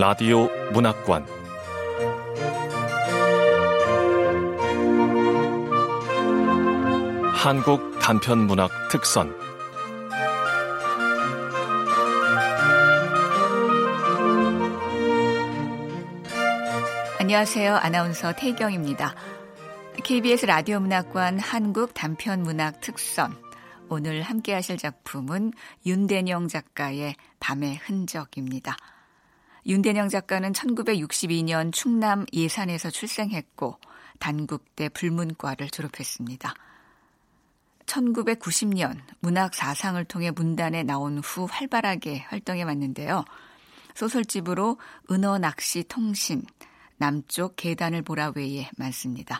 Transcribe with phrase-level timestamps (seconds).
[0.00, 1.26] 라디오 문학관
[7.34, 9.34] 한국 단편 문학 특선
[17.18, 17.74] 안녕하세요.
[17.74, 19.16] 아나운서 태경입니다.
[20.04, 23.36] KBS 라디오 문학관 한국 단편 문학 특선
[23.88, 25.54] 오늘 함께 하실 작품은
[25.84, 28.76] 윤대영 작가의 밤의 흔적입니다.
[29.68, 33.78] 윤대영 작가는 1962년 충남 예산에서 출생했고
[34.18, 36.54] 단국대 불문과를 졸업했습니다.
[37.84, 43.26] 1990년 문학 사상을 통해 문단에 나온 후 활발하게 활동해 왔는데요.
[43.94, 44.78] 소설집으로
[45.10, 46.44] 은어 낚시 통신,
[46.96, 49.38] 남쪽 계단을 보라 외에 많습니다.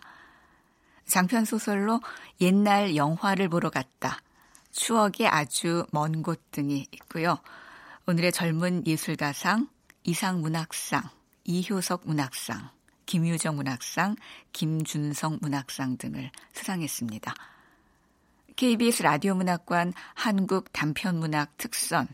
[1.06, 2.02] 장편 소설로
[2.42, 4.18] 옛날 영화를 보러 갔다.
[4.72, 7.38] 추억의 아주 먼 곳 등이 있고요.
[8.06, 9.68] 오늘의 젊은 예술가상,
[10.08, 11.02] 이상 문학상,
[11.44, 12.70] 이효석 문학상,
[13.04, 14.16] 김유정 문학상,
[14.54, 17.34] 김준성 문학상 등을 수상했습니다.
[18.56, 22.08] KBS 라디오 문학관 한국 단편문학 특선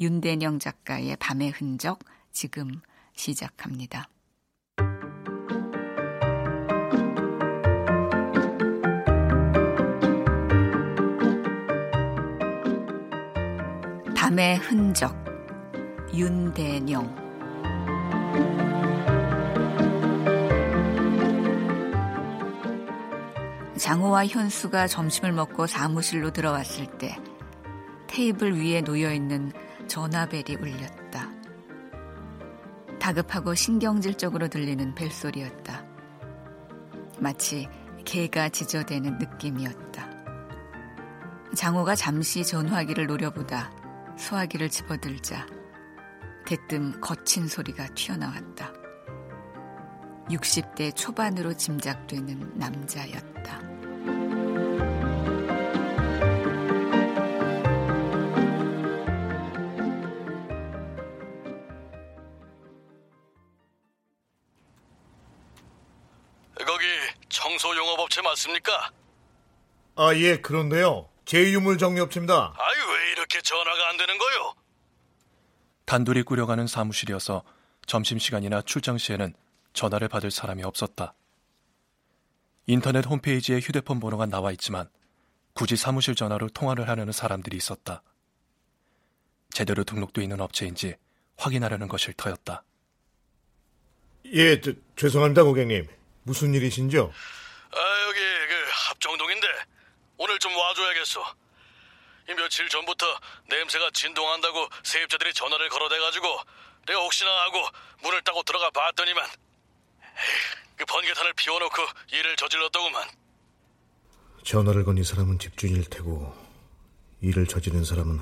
[0.00, 2.00] 윤대영 작가의 밤의 흔적
[2.32, 2.80] 지금
[3.14, 4.08] 시작합니다.
[14.16, 15.16] 밤의 흔적
[16.12, 17.27] 윤대영
[23.88, 27.18] 장호와 현수가 점심을 먹고 사무실로 들어왔을 때
[28.06, 29.50] 테이블 위에 놓여 있는
[29.86, 31.30] 전화벨이 울렸다.
[33.00, 35.86] 다급하고 신경질적으로 들리는 벨소리였다.
[37.18, 37.66] 마치
[38.04, 40.10] 개가 지저대는 느낌이었다.
[41.56, 43.72] 장호가 잠시 전화기를 노려보다
[44.18, 45.46] 소화기를 집어들자
[46.44, 48.70] 대뜸 거친 소리가 튀어나왔다.
[50.28, 53.67] 60대 초반으로 짐작되는 남자였다.
[68.38, 68.92] 맞습니까?
[69.96, 71.08] 아, 예, 그런데요.
[71.24, 72.54] 제2유물 정리업체입니다.
[72.56, 74.54] 아유 왜 이렇게 전화가 안 되는 거요?
[75.84, 77.42] 단둘이 꾸려가는 사무실이어서
[77.86, 79.34] 점심시간이나 출장 시에는
[79.72, 81.14] 전화를 받을 사람이 없었다.
[82.66, 84.88] 인터넷 홈페이지에 휴대폰 번호가 나와 있지만
[85.54, 88.02] 굳이 사무실 전화로 통화를 하려는 사람들이 있었다.
[89.50, 90.94] 제대로 등록돼 있는 업체인지
[91.36, 92.62] 확인하려는 것일 터였다.
[94.26, 95.88] 예, 저, 죄송합니다, 고객님.
[96.22, 97.10] 무슨 일이신죠?
[97.70, 97.78] 아
[98.08, 98.27] 여기 그
[99.02, 99.46] 합정동인데
[100.18, 101.34] 오늘 좀 와줘야겠어.
[102.28, 103.06] 이 며칠 전부터
[103.48, 106.40] 냄새가 진동한다고 세입자들이 전화를 걸어대가지고
[106.86, 107.66] 내가 혹시나 하고
[108.02, 111.82] 문을 따고 들어가 봤더니만 에이, 그 번개탄을 피워놓고
[112.12, 113.08] 일을 저질렀더구만.
[114.44, 116.34] 전화를 건 이 사람은 집주인일 테고
[117.22, 118.20] 일을 저지른 사람은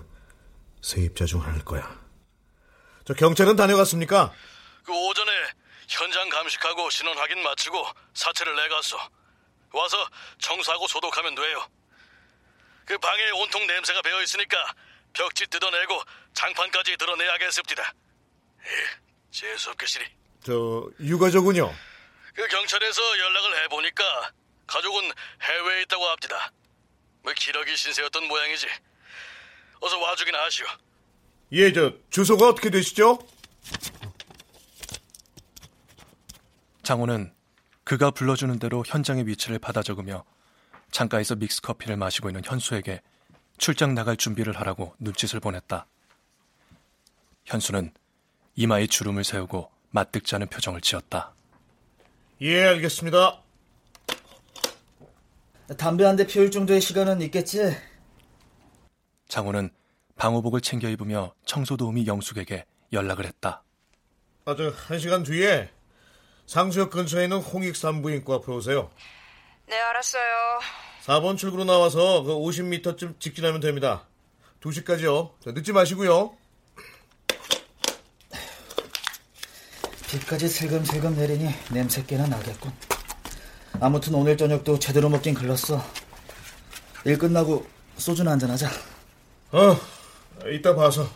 [0.83, 2.01] 세입자 중 하나일 거야.
[3.07, 4.33] 저 경찰은 다녀갔습니까?
[4.85, 5.33] 그 오전에
[5.89, 8.99] 현장 감식하고 신원 확인 마치고 사체를 내갔어.
[9.77, 11.69] 와서 청소하고 소독하면 돼요.
[12.87, 14.75] 그 방에 온통 냄새가 배어 있으니까
[15.13, 16.03] 벽지 뜯어내고
[16.35, 17.95] 장판까지 드러내야겠습니다.
[18.65, 18.87] 에휴,
[19.31, 20.05] 재수없게 시리.
[20.45, 21.75] 저 유가족은요?
[22.35, 24.33] 그 경찰에서 연락을 해보니까
[24.67, 25.11] 가족은
[25.43, 26.53] 해외에 있다고 합니다.
[27.23, 28.67] 뭐 기러기 신세였던 모양이지.
[29.81, 30.67] 어서 와주긴 하시오.
[31.53, 33.19] 예, 저 주소가 어떻게 되시죠?
[36.83, 37.36] 장호는
[37.87, 40.25] 그가 불러주는 대로 현장의 위치를 받아 적으며
[40.91, 43.01] 창가에서 믹스 커피를 마시고 있는 현수에게
[43.59, 45.87] 출장 나갈 준비를 하라고 눈짓을 보냈다.
[47.45, 47.93] 현수는
[48.57, 51.33] 이마에 주름을 세우고 맞득지 않은 표정을 지었다.
[52.41, 53.41] 예, 알겠습니다.
[55.79, 57.73] 담배 한 대 피울 정도의 시간은 있겠지?
[59.29, 59.71] 장호는
[60.17, 63.63] 방호복을 챙겨 입으며 청소 도우미 영숙에게 연락을 했다.
[64.45, 65.71] 아, 저, 한 시간 뒤에
[66.47, 68.91] 상수역 근처에 있는 홍익산부인과 앞으로 오세요.
[69.67, 70.23] 네, 알았어요.
[71.07, 74.07] 4번 출구로 나와서 그 50m쯤 직진하면 됩니다.
[74.63, 75.31] 2시까지요.
[75.45, 76.37] 자, 늦지 마시고요.
[80.09, 82.73] 비까지 슬금슬금 내리니 냄새 꽤나 나겠군.
[83.81, 85.83] 아무튼 오늘 저녁도 제대로 먹긴 글렀어.
[87.05, 87.67] 일 끝나고
[87.99, 88.69] 소주나 한잔 하자.
[89.53, 89.77] 어,
[90.51, 91.09] 이따 봐서.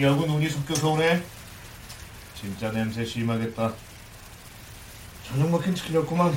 [0.00, 1.22] 야구 눈이 섞여서 오네.
[2.34, 3.70] 진짜 냄새 심하겠다.
[5.26, 6.32] 저녁 먹힌 틀렸구만.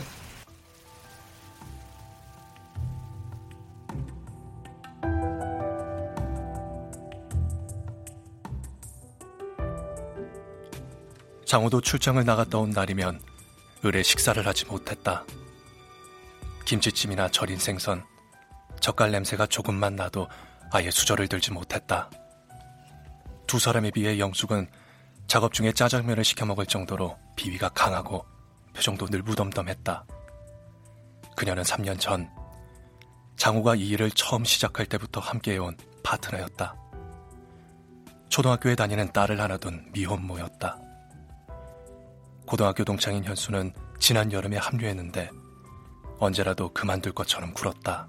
[11.46, 13.22] 장호도 출장을 나갔다 온 날이면
[13.84, 15.24] 의뢰 식사를 하지 못했다.
[16.66, 18.04] 김치찜이나 절인 생선,
[18.82, 20.28] 젓갈 냄새가 조금만 나도
[20.72, 22.10] 아예 수저를 들지 못했다.
[23.48, 24.68] 두 사람에 비해 영숙은
[25.28, 28.26] 작업 중에 짜장면을 시켜 먹을 정도로 비위가 강하고
[28.76, 30.06] 표정도 늘 무덤덤했다.
[31.36, 32.30] 그녀는 3년 전
[33.36, 36.76] 장우가 이 일을 처음 시작할 때부터 함께해온 파트너였다.
[38.30, 40.80] 초등학교에 다니는 딸을 하나 둔 미혼모였다.
[42.46, 45.30] 고등학교 동창인 현수는 지난 여름에 합류했는데
[46.20, 48.08] 언제라도 그만둘 것처럼 굴었다.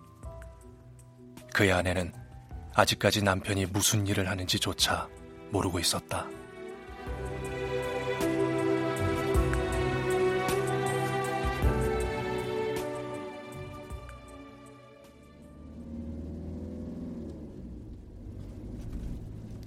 [1.53, 2.13] 그의 아내는
[2.75, 5.09] 아직까지 남편이 무슨 일을 하는지조차
[5.55, 6.27] 모르고 있었다.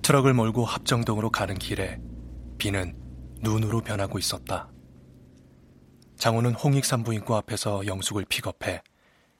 [0.01, 1.99] 트럭을 몰고 합정동으로 가는 길에
[2.57, 2.95] 비는
[3.41, 4.69] 눈으로 변하고 있었다.
[6.17, 8.81] 장호는 홍익산부인과 앞에서 영숙을 픽업해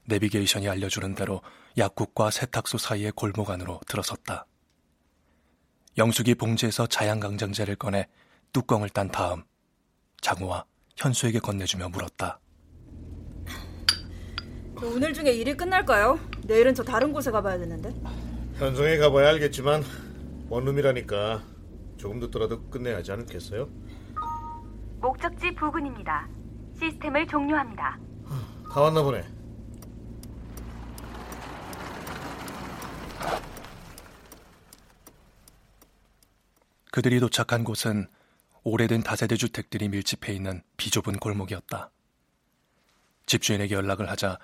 [0.08, 1.42] 내비게이션이 알려주는 대로
[1.78, 4.46] 약국과 세탁소 사이의 골목 안으로 들어섰다.
[5.98, 8.08] 영숙이 봉지에서 자양강장제를 꺼내
[8.54, 9.44] 뚜껑을 딴 다음
[10.22, 10.66] 장호와
[10.96, 12.40] 현수에게 건네주며 물었다.
[14.84, 16.20] 오늘 중에 일이 끝날까요?
[16.44, 17.94] 내일은 저 다른 곳에 가봐야 되는데.
[18.58, 19.84] 현성에 가봐야 알겠지만
[20.50, 21.44] 원룸이라니까
[21.98, 23.68] 조금 늦더라도 끝내야 하지 않겠어요?
[25.00, 26.28] 목적지 부근입니다.
[26.80, 28.00] 시스템을 종료합니다.
[28.72, 29.24] 다 왔나 보네.
[36.98, 38.08] 그들이 도착한 곳은
[38.64, 41.92] 오래된 다세대 주택들이 밀집해 있는 비좁은 골목이었다.
[43.28, 44.40] 집주인에게 연락을 하자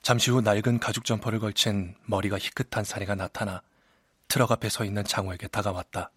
[0.00, 3.62] 잠시 후 낡은 가죽 점퍼를 걸친 머리가 희끗한 사내가 나타나
[4.28, 6.12] 트럭 앞에 서 있는 장호에게 다가왔다.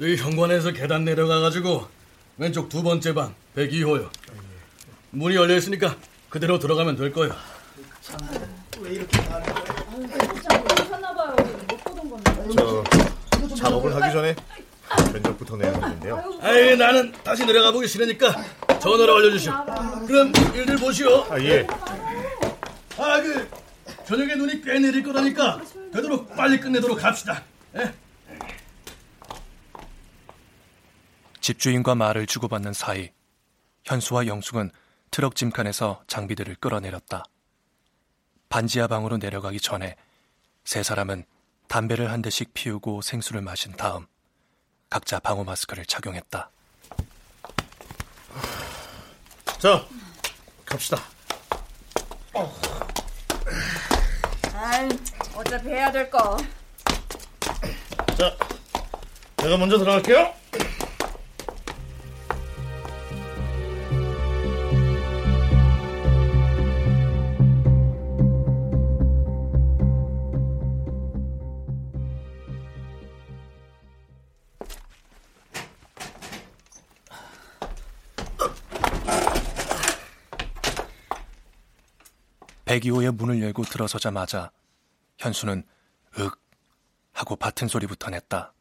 [0.00, 1.88] 이 현관에서 계단 내려가가지고
[2.36, 4.10] 왼쪽 두 번째 방 102호요.
[5.12, 5.96] 문이 열려 있으니까
[6.28, 7.34] 그대로 들어가면 될 거예요.
[8.80, 10.35] 왜 이렇게 가는 거예요?
[12.54, 12.84] 저
[13.56, 14.34] 작업을 하기 전에
[15.12, 16.38] 면접부터 내야 하는데요.
[16.40, 18.34] 아이 나는 다시 내려가 보기 싫으니까
[18.78, 19.52] 전화로 알려주시오.
[20.06, 21.26] 그럼 일들 보시오.
[21.30, 21.66] 아 예.
[22.98, 23.48] 아그
[24.06, 25.60] 저녁에 눈이 꽤 내릴 거라니까
[25.92, 27.42] 되도록 빨리 끝내도록 합시다.
[27.76, 27.92] 예?
[31.40, 33.10] 집주인과 말을 주고받는 사이
[33.84, 34.70] 현수와 영숙은
[35.10, 37.24] 트럭 짐칸에서 장비들을 끌어내렸다.
[38.48, 39.96] 반지하 방으로 내려가기 전에
[40.64, 41.24] 세 사람은
[41.68, 44.06] 담배를 한 대씩 피우고 생수를 마신 다음
[44.88, 46.50] 각자 방호 마스크를 착용했다.
[49.58, 49.84] 자,
[50.64, 50.98] 갑시다.
[54.54, 54.88] 아이,
[55.34, 56.36] 어차피 해야 될 거.
[58.18, 58.36] 자,
[59.38, 60.32] 제가 먼저 들어갈게요.
[82.76, 84.50] 백이호의 문을 열고 들어서자마자
[85.18, 85.64] 현수는
[86.18, 86.32] 윽
[87.12, 88.52] 하고 받튼 소리부터 냈다.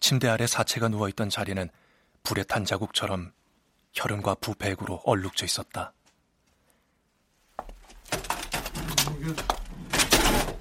[0.00, 1.68] 침대 아래 사체가 누워있던 자리는
[2.22, 3.32] 불에 탄 자국처럼
[3.92, 5.92] 혈흔과 부패액으로 얼룩져 있었다.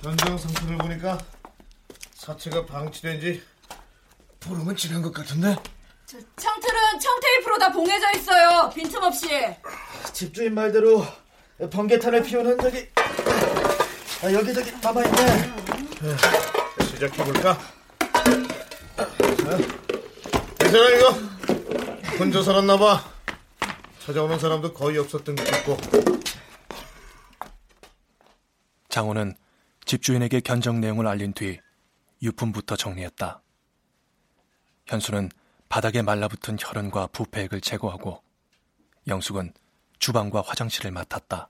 [0.01, 1.17] 현장 상태를 보니까
[2.13, 3.43] 사체가 방치된 지
[4.41, 5.55] 보름은 지난 것 같은데?
[6.05, 8.69] 창틀은 청테이프로 다 봉해져 있어요.
[8.73, 9.29] 빈틈없이.
[10.11, 11.05] 집주인 말대로
[11.65, 12.87] 번개탄을 피우는 흔적이
[14.23, 15.17] 아, 여기저기 남아있네.
[16.85, 17.57] 시작해볼까?
[20.63, 21.09] 이 사람 이거
[22.19, 23.03] 혼자 살았나봐.
[23.99, 25.77] 찾아오는 사람도 거의 없었던 것 같고.
[28.89, 29.35] 장호는
[29.85, 31.59] 집주인에게 견적 내용을 알린 뒤
[32.21, 33.41] 유품부터 정리했다.
[34.87, 35.29] 현수는
[35.69, 38.23] 바닥에 말라붙은 혈흔과 부패액을 제거하고
[39.07, 39.53] 영숙은
[39.99, 41.49] 주방과 화장실을 맡았다.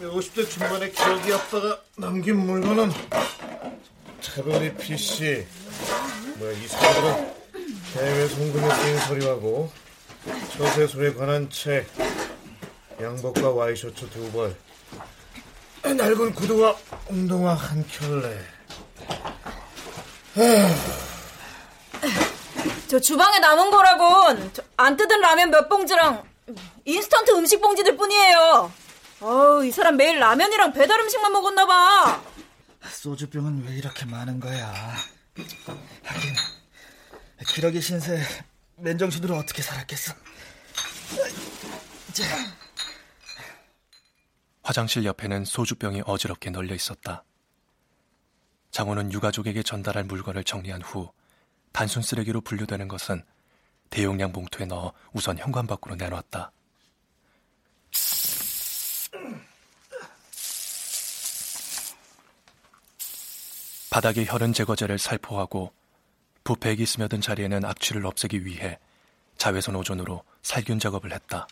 [0.00, 2.90] 50대 중반의 기억이 없다가 남긴 물건은
[4.20, 5.46] 태블릿 PC.
[6.38, 7.34] 뭐야 이 사람들은
[7.94, 9.72] 해외 송금에 쓰인 서류하고
[10.56, 11.86] 처세소에 관한 책,
[13.00, 14.56] 양복과 와이셔츠 두 벌,
[15.82, 16.76] 낡은 구두와
[17.08, 18.38] 운동화 한 켤레.
[22.94, 26.22] 저 주방에 남은 거라곤 저안 뜯은 라면 몇 봉지랑
[26.84, 28.72] 인스턴트 음식 봉지들 뿐이에요.
[29.20, 32.22] 어우, 이 사람 매일 라면이랑 배달 음식만 먹었나 봐.
[32.88, 34.72] 소주병은 왜 이렇게 많은 거야?
[36.04, 36.36] 하긴
[37.48, 38.22] 기러기 신세
[38.76, 40.14] 맨정신으로 어떻게 살았겠어?
[42.12, 42.24] 자.
[44.62, 47.24] 화장실 옆에는 소주병이 어지럽게 널려 있었다.
[48.70, 51.10] 장호는 유가족에게 전달할 물건을 정리한 후
[51.74, 53.24] 단순 쓰레기로 분류되는 것은
[53.90, 56.52] 대용량 봉투에 넣어 우선 현관 밖으로 내놓았다.
[63.90, 65.72] 바닥에 혈흔 제거제를 살포하고
[66.44, 68.78] 부패액이 스며든 자리에는 악취를 없애기 위해
[69.36, 71.48] 자외선 오존으로 살균 작업을 했다.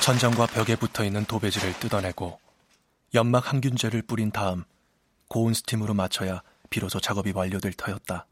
[0.00, 2.40] 천장과 벽에 붙어 있는 도배지를 뜯어내고
[3.12, 4.64] 연막 항균제를 뿌린 다음
[5.28, 8.26] 고온 스팀으로 맞춰야 비로소 작업이 완료될 터였다.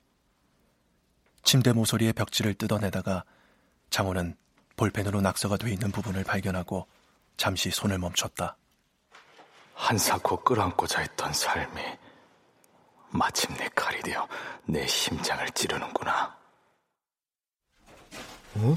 [1.44, 3.24] 침대 모서리의 벽지를 뜯어내다가
[3.90, 4.36] 장호는
[4.76, 6.86] 볼펜으로 낙서가 돼 있는 부분을 발견하고
[7.36, 8.56] 잠시 손을 멈췄다.
[9.74, 11.82] 한사코 끌어안고자 했던 삶이
[13.10, 14.26] 마침내 칼이 되어
[14.64, 16.36] 내 심장을 찌르는구나.
[18.54, 18.74] 어?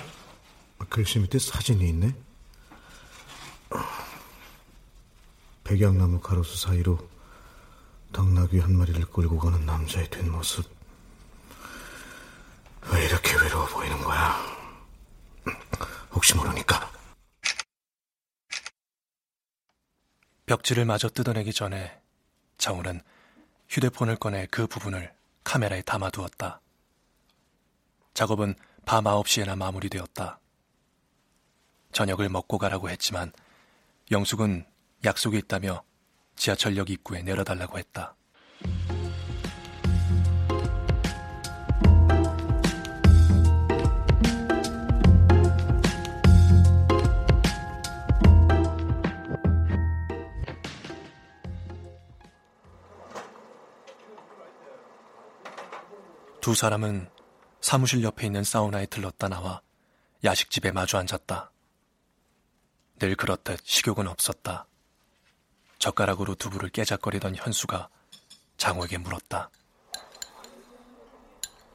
[0.90, 2.14] 글씨 밑에 사진이 있네?
[5.64, 7.00] 백양나무 가로수 사이로
[8.12, 10.70] 당나귀 한 마리를 끌고 가는 남자의 뒷모습.
[12.92, 14.36] 왜 이렇게 외로워 보이는 거야?
[16.12, 16.92] 혹시 모르니까.
[20.46, 22.02] 벽지를 마저 뜯어내기 전에
[22.58, 23.02] 장우는
[23.70, 25.14] 휴대폰을 꺼내 그 부분을
[25.46, 26.60] 카메라에 담아두었다.
[28.14, 30.40] 작업은 밤 9시에나 마무리되었다.
[31.94, 33.32] 저녁을 먹고 가라고 했지만
[34.12, 34.66] 영숙은
[35.06, 35.84] 약속이 있다며
[36.36, 38.18] 지하철역 입구에 내려달라고 했다.
[56.42, 57.10] 두 사람은
[57.62, 59.62] 사무실 옆에 있는 사우나에 들렀다 나와
[60.26, 61.51] 야식집에 마주 앉았다.
[63.02, 64.68] 늘 그렇듯 식욕은 없었다.
[65.80, 67.90] 젓가락으로 두부를 깨작거리던 현수가
[68.58, 69.50] 장호에게 물었다.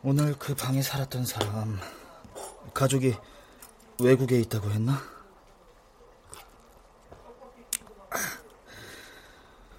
[0.04, 1.80] 오늘 그 방에 살았던 사람
[2.72, 3.16] 가족이
[3.98, 5.02] 외국에 있다고 했나?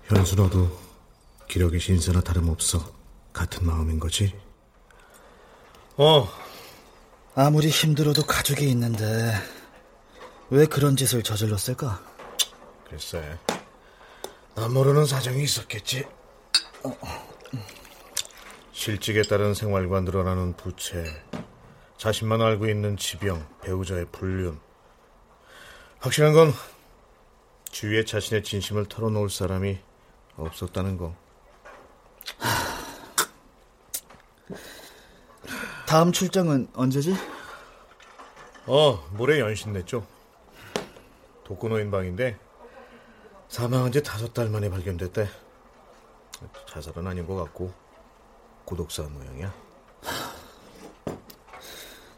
[0.04, 0.78] 현수 너도
[1.48, 2.92] 기력의 신세나 다름없어
[3.32, 4.38] 같은 마음인 거지?
[5.96, 6.28] 어.
[7.36, 9.34] 아무리 힘들어도 가족이 있는데
[10.50, 12.02] 왜 그런 짓을 저질렀을까?
[12.90, 13.38] 글쎄,
[14.56, 16.06] 나 모르는 사정이 있었겠지.
[18.72, 21.04] 실직에 따른 생활과 늘어나는 부채,
[21.98, 24.60] 자신만 알고 있는 지병, 배우자의 불륜.
[26.00, 26.54] 확실한 건
[27.72, 29.80] 주위에 자신의 진심을 털어놓을 사람이
[30.38, 31.16] 없었다는 거.
[35.88, 37.16] 다음 출장은 언제지?
[38.66, 40.06] 어, 모레 연신 냈죠.
[41.48, 42.38] 독거노인 방인데
[43.48, 45.30] 사망한 지 다섯 달 만에 발견됐대.
[46.68, 47.74] 자살은 아닌 것 같고
[48.66, 49.54] 고독사한 모양이야.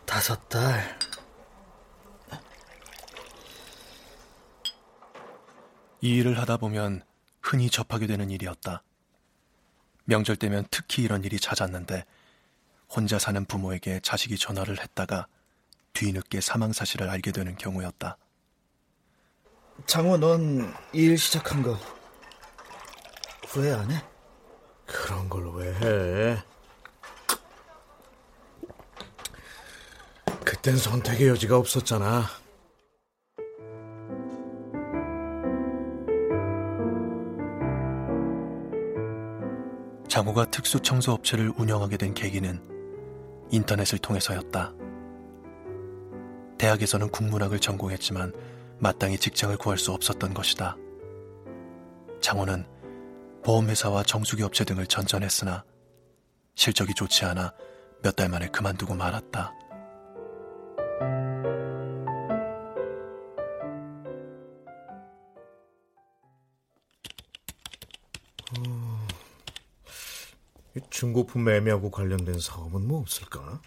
[0.07, 0.97] 다섯 달.
[6.01, 7.03] 이 일을 하다 보면
[7.39, 8.81] 흔히 접하게 되는 일이었다.
[10.05, 12.03] 명절 때면 특히 이런 일이 잦았는데
[12.89, 15.27] 혼자 사는 부모에게 자식이 전화를 했다가
[15.93, 18.17] 뒤늦게 사망 사실을 알게 되는 경우였다.
[19.85, 21.77] 장호, 넌 일 시작한 거
[23.47, 24.01] 후회 안 해?
[24.85, 26.43] 그런 걸 왜 해?
[30.45, 32.25] 그땐 선택의 여지가 없었잖아.
[40.07, 42.59] 장호가 특수 청소 업체를 운영하게 된 계기는
[43.51, 44.73] 인터넷을 통해서였다.
[46.57, 48.33] 대학에서는 국문학을 전공했지만
[48.79, 50.77] 마땅히 직장을 구할 수 없었던 것이다.
[52.21, 52.65] 장호는
[53.43, 55.63] 보험회사와 정수기 업체 등을 전전했으나
[56.55, 57.53] 실적이 좋지 않아
[58.01, 59.53] 몇 달 만에 그만두고 말았다.
[70.89, 73.61] 중고품 매매하고 관련된 사업은 뭐 없을까?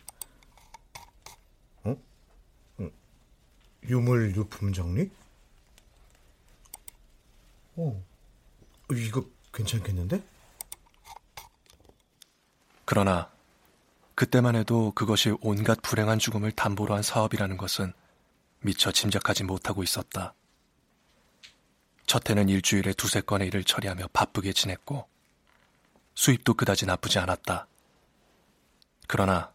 [3.89, 5.11] 유물 유품 정리?
[7.77, 8.05] 어,
[8.93, 10.23] 이거 괜찮겠는데?
[12.85, 13.31] 그러나
[14.15, 17.93] 그때만 해도 그것이 온갖 불행한 죽음을 담보로 한 사업이라는 것은
[18.61, 20.35] 미처 짐작하지 못하고 있었다.
[22.07, 25.09] 첫 해는 일주일에 두세 건의 일을 처리하며 바쁘게 지냈고
[26.15, 27.67] 수입도 그다지 나쁘지 않았다.
[29.09, 29.53] 그러나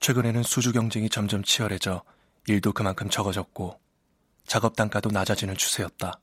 [0.00, 2.02] 최근에는 수주 경쟁이 점점 치열해져
[2.48, 3.80] 일도 그만큼 적어졌고
[4.46, 6.20] 작업 단가도 낮아지는 추세였다.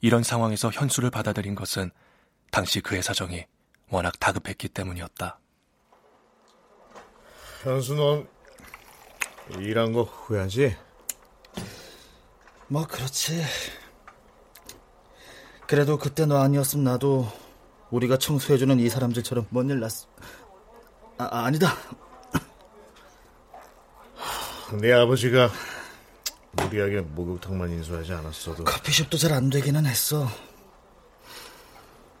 [0.00, 1.90] 이런 상황에서 현수를 받아들인 것은
[2.50, 3.46] 당시 그의 사정이
[3.90, 5.38] 워낙 다급했기 때문이었다.
[7.62, 8.28] 현수 넌
[9.60, 10.76] 일한 거 후회하지?
[12.68, 13.42] 뭐 그렇지.
[15.66, 17.26] 그래도 그때 너 아니었으면 나도
[17.90, 19.90] 우리가 청소해주는 이 사람들처럼 뭔 일 났...
[21.16, 21.68] 아, 아니다.
[24.80, 25.50] 내 아버지가
[26.52, 30.28] 무리하게 목욕탕만 인수하지 않았어도 커피숍도 잘 안 되기는 했어.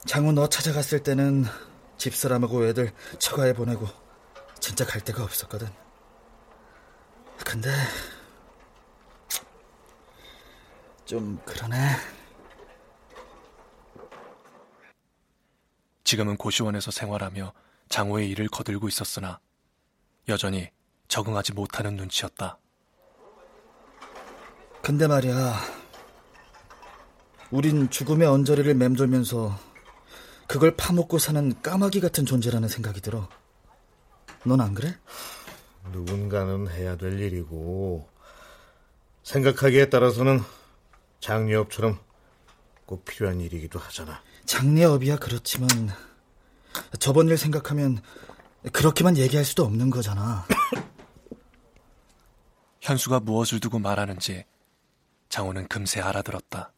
[0.06, 1.44] 장우 너 찾아갔을 때는
[1.96, 3.86] 집사람하고 애들 처가에 보내고
[4.60, 5.68] 진짜 갈 데가 없었거든.
[7.44, 7.70] 근데
[11.04, 11.76] 좀 그러네.
[16.04, 17.52] 지금은 고시원에서 생활하며
[17.88, 19.40] 장호의 일을 거들고 있었으나
[20.28, 20.70] 여전히
[21.08, 22.58] 적응하지 못하는 눈치였다.
[24.82, 25.54] 근데 말이야,
[27.50, 29.58] 우린 죽음의 언저리를 맴돌면서
[30.46, 33.28] 그걸 파먹고 사는 까마귀 같은 존재라는 생각이 들어.
[34.44, 34.96] 넌 안 그래?
[35.92, 38.08] 누군가는 해야 될 일이고
[39.22, 40.42] 생각하기에 따라서는
[41.20, 41.98] 장려업처럼
[42.84, 44.20] 꼭 필요한 일이기도 하잖아.
[44.44, 45.68] 장례업이야 그렇지만
[46.98, 48.02] 저번 일 생각하면
[48.72, 50.44] 그렇게만 얘기할 수도 없는 거잖아.
[52.84, 54.44] 현수가 무엇을 두고 말하는지
[55.30, 56.70] 장호는 금세 알아들었다.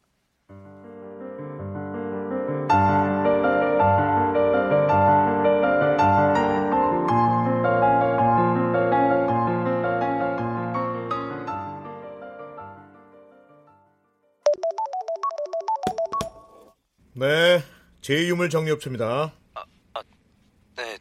[17.11, 17.61] 네,
[18.01, 19.33] 제2유물 정리업체입니다.
[19.55, 20.03] 아, 아,
[20.77, 20.97] 네,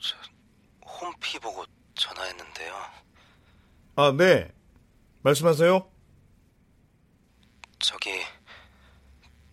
[0.00, 0.16] 저,
[0.86, 3.08] 홈피 보고 전화했는데요.
[3.98, 4.48] 아, 네.
[5.22, 5.90] 말씀하세요.
[7.80, 8.10] 저기,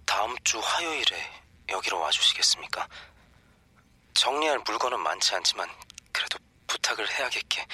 [0.05, 1.17] 다음 주 화요일에
[1.71, 2.88] 여기로 와주시겠습니까?
[4.13, 5.67] 정리할 물건은 많지 않지만,
[6.12, 7.65] 그래도 부탁을 해야겠게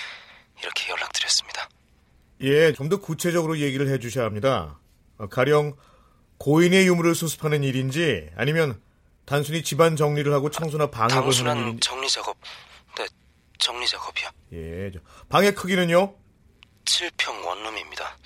[0.62, 1.68] 이렇게 연락드렸습니다.
[2.40, 4.80] 예, 좀 더 구체적으로 얘기를 해주셔야 합니다.
[5.18, 5.76] 어, 가령
[6.38, 8.82] 고인의 유물을 수습하는 일인지 아니면
[9.26, 11.80] 단순히 집안 정리를 하고 청소나 방역을 하는 일인지.
[11.82, 12.38] 정리 작업.
[12.98, 13.06] 네,
[13.60, 14.30] 정리 작업이요.
[14.54, 16.16] 예, 저, 방의 크기는요?
[16.92, 18.18] 7평 원룸입니다.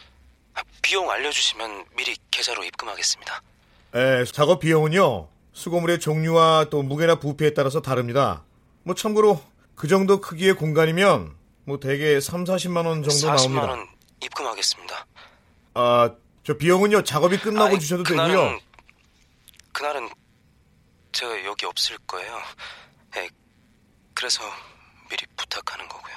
[0.56, 3.42] 아, 비용 알려주시면 미리 계좌로 입금하겠습니다.
[3.96, 5.30] 예, 작업 비용은요.
[5.54, 8.44] 수거물의 종류와 또 무게나 부피에 따라서 다릅니다.
[8.84, 9.42] 뭐 참고로
[9.76, 13.68] 그 정도 크기의 공간이면 뭐 대개 3, 40만 원 정도 40만 나옵니다.
[13.68, 13.88] 원
[14.24, 15.06] 입금하겠습니다.
[15.76, 16.12] 아,
[16.44, 17.04] 저 비용은요.
[17.04, 18.60] 작업이 끝나고 아이, 주셔도 그날은, 되고요.
[19.74, 20.10] 그날은
[21.12, 22.42] 제가 여기 없을 거예요.
[23.14, 23.30] 네,
[24.14, 24.42] 그래서
[25.10, 26.16] 미리 부탁하는 거고요.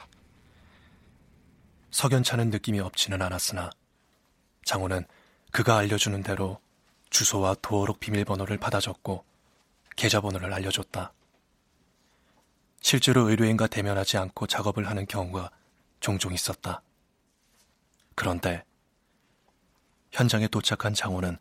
[1.98, 3.70] 석연찮은 느낌이 없지는 않았으나
[4.64, 5.04] 장호는
[5.50, 6.60] 그가 알려주는 대로
[7.10, 9.24] 주소와 도어록 비밀번호를 받아줬고
[9.96, 11.12] 계좌번호를 알려줬다.
[12.80, 15.50] 실제로 의뢰인과 대면하지 않고 작업을 하는 경우가
[15.98, 16.82] 종종 있었다.
[18.14, 18.62] 그런데
[20.12, 21.36] 현장에 도착한 장호는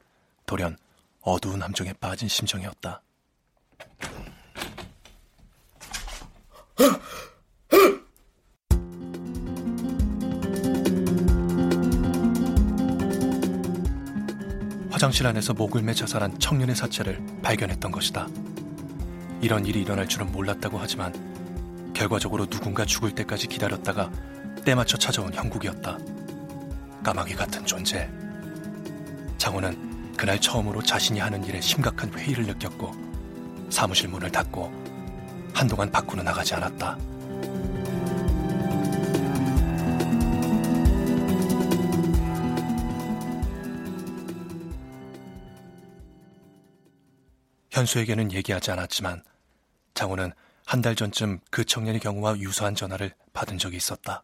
[0.48, 0.76] 돌연
[1.22, 3.04] 어두운 함정에 빠진 심정이었다.
[14.98, 18.28] 화장실 안에서 목을 매 자살한 청년의 사체를 발견했던 것이다.
[19.42, 21.14] 이런 일이 일어날 줄은 몰랐다고 하지만
[21.94, 24.10] 결과적으로 누군가 죽을 때까지 기다렸다가
[24.66, 26.00] 때 맞춰 찾아온 형국이었다.
[27.04, 28.10] 까마귀 같은 존재.
[29.38, 32.92] 장호는 그날 처음으로 자신이 하는 일에 심각한 회의를 느꼈고
[33.70, 34.72] 사무실 문을 닫고
[35.54, 36.98] 한동안 밖으로 나가지 않았다.
[47.78, 49.24] 현수에게는 얘기하지 않았지만
[49.94, 50.34] 장호는
[50.66, 54.24] 한 달 전쯤 그 청년의 경우와 유사한 전화를 받은 적이 있었다.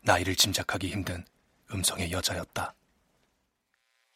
[0.00, 1.24] 나이를 짐작하기 힘든
[1.72, 2.74] 음성의 여자였다.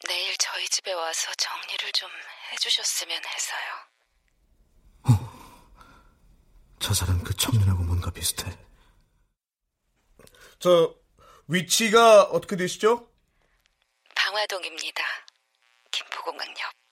[0.07, 2.09] 내일 저희 집에 와서 정리를 좀
[2.51, 3.67] 해주셨으면 해서요.
[6.79, 8.51] 저 사람 그 청년하고 뭔가 비슷해.
[10.59, 10.93] 저
[11.47, 13.09] 위치가 어떻게 되시죠?
[14.15, 15.03] 방화동입니다.
[15.91, 16.86] 김포공항 옆.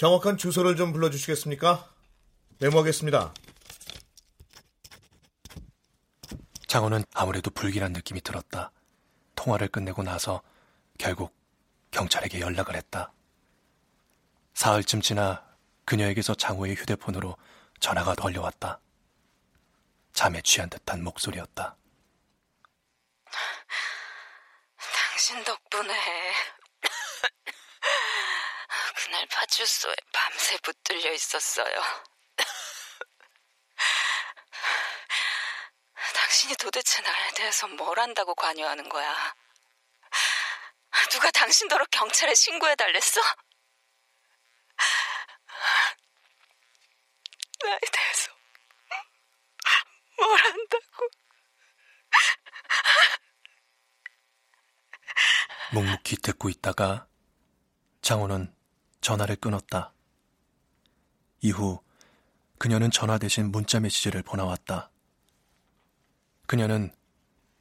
[0.00, 1.86] 정확한 주소를 좀 불러주시겠습니까?
[2.58, 3.34] 메모하겠습니다.
[6.66, 8.72] 장호는 아무래도 불길한 느낌이 들었다.
[9.34, 10.40] 통화를 끝내고 나서
[10.96, 11.36] 결국
[11.90, 13.12] 경찰에게 연락을 했다.
[14.54, 15.44] 사흘쯤 지나
[15.84, 17.36] 그녀에게서 장호의 휴대폰으로
[17.78, 18.80] 전화가 걸려왔다.
[20.14, 21.76] 잠에 취한 듯한 목소리였다.
[25.10, 25.92] 당신 덕분에
[29.30, 31.82] 파출소에 밤새 붙들려 있었어요.
[36.14, 39.34] 당신이 도대체 나에 대해서 뭘 안다고 관여하는 거야?
[41.10, 43.20] 누가 당신더러 경찰에 신고해 달랬어?
[47.62, 48.32] 나에 대해서
[50.16, 51.08] 뭘 안다고?
[55.72, 57.06] 묵묵히 듣고 있다가
[58.02, 58.52] 장호는
[59.00, 59.92] 전화를 끊었다.
[61.40, 61.80] 이후
[62.58, 64.90] 그녀는 전화 대신 문자 메시지를 보내왔다.
[66.46, 66.92] 그녀는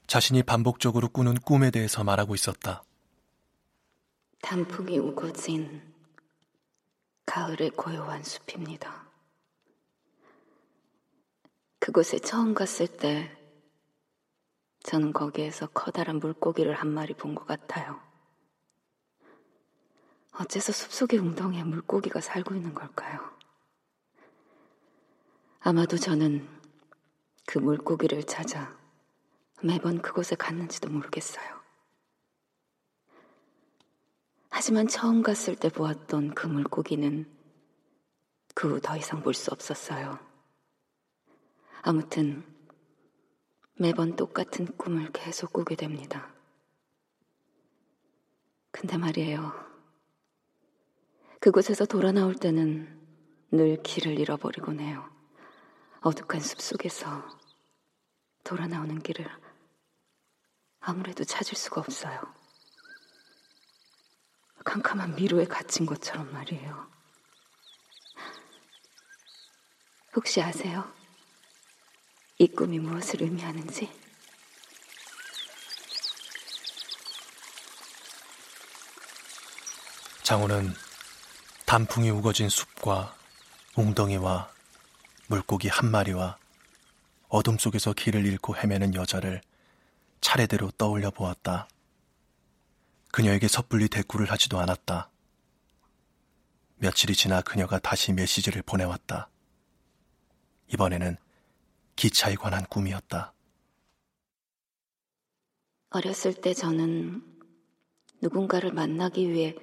[0.08, 2.84] 자신이 반복적으로 꾸는 꿈에 대해서 말하고 있었다.
[4.42, 5.82] 단풍이 우거진
[7.26, 9.08] 가을의 고요한 숲입니다.
[11.80, 13.36] 그곳에 처음 갔을 때
[14.84, 18.00] 저는 거기에서 커다란 물고기를 한 마리 본 것 같아요.
[20.40, 23.20] 어째서 숲속의 웅덩이에 물고기가 살고 있는 걸까요?
[25.60, 26.48] 아마도 저는
[27.46, 28.74] 그 물고기를 찾아
[29.62, 31.60] 매번 그곳에 갔는지도 모르겠어요.
[34.50, 37.30] 하지만 처음 갔을 때 보았던 그 물고기는
[38.56, 40.20] 그 후 더 이상 볼 수 없었어요.
[41.82, 42.44] 아무튼
[43.76, 46.34] 매번 똑같은 꿈을 계속 꾸게 됩니다.
[48.72, 49.69] 근데 말이에요.
[51.40, 53.00] 그곳에서 돌아 나올 때는
[53.52, 55.10] 늘 길을 잃어버리곤 해요.
[56.02, 57.26] 어둑한 숲 속에서
[58.44, 59.26] 돌아 나오는 길을
[60.82, 62.22] 아무래도 찾을 수가 없어요.
[64.66, 66.90] 캄캄한 미로에 갇힌 것처럼 말이에요.
[70.16, 70.92] 혹시 아세요?
[72.38, 73.90] 이 꿈이 무엇을 의미하는지?
[80.24, 80.89] 장호는
[81.70, 83.16] 단풍이 우거진 숲과
[83.78, 84.52] 웅덩이와
[85.28, 86.40] 물고기 한 마리와
[87.28, 89.40] 어둠 속에서 길을 잃고 헤매는 여자를
[90.20, 91.68] 차례대로 떠올려 보았다.
[93.12, 95.12] 그녀에게 섣불리 대꾸를 하지도 않았다.
[96.78, 99.30] 며칠이 지나 그녀가 다시 메시지를 보내왔다.
[100.74, 101.18] 이번에는
[101.96, 103.32] 기차에 관한 꿈이었다.
[105.92, 107.22] 어렸을 때 저는
[108.24, 109.56] 누군가를 만나기 위해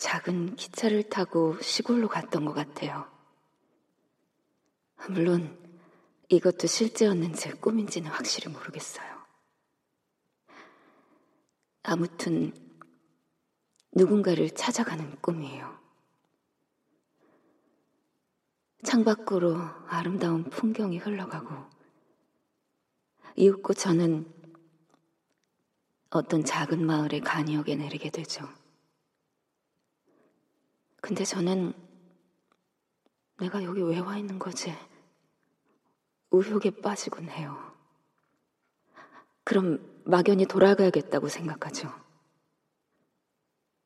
[0.00, 3.06] 작은 기차를 타고 시골로 갔던 것 같아요.
[5.10, 5.56] 물론
[6.30, 9.20] 이것도 실제였는지 꿈인지는 확실히 모르겠어요.
[11.82, 12.52] 아무튼
[13.92, 15.78] 누군가를 찾아가는 꿈이에요.
[18.82, 21.54] 창밖으로 아름다운 풍경이 흘러가고
[23.36, 24.32] 이윽고 저는
[26.08, 28.48] 어떤 작은 마을의 간이역에 내리게 되죠.
[31.00, 31.72] 근데 저는
[33.38, 34.74] 내가 여기 왜 와 있는 거지?
[36.30, 37.56] 의욕에 빠지곤 해요.
[39.44, 41.92] 그럼 막연히 돌아가야겠다고 생각하죠.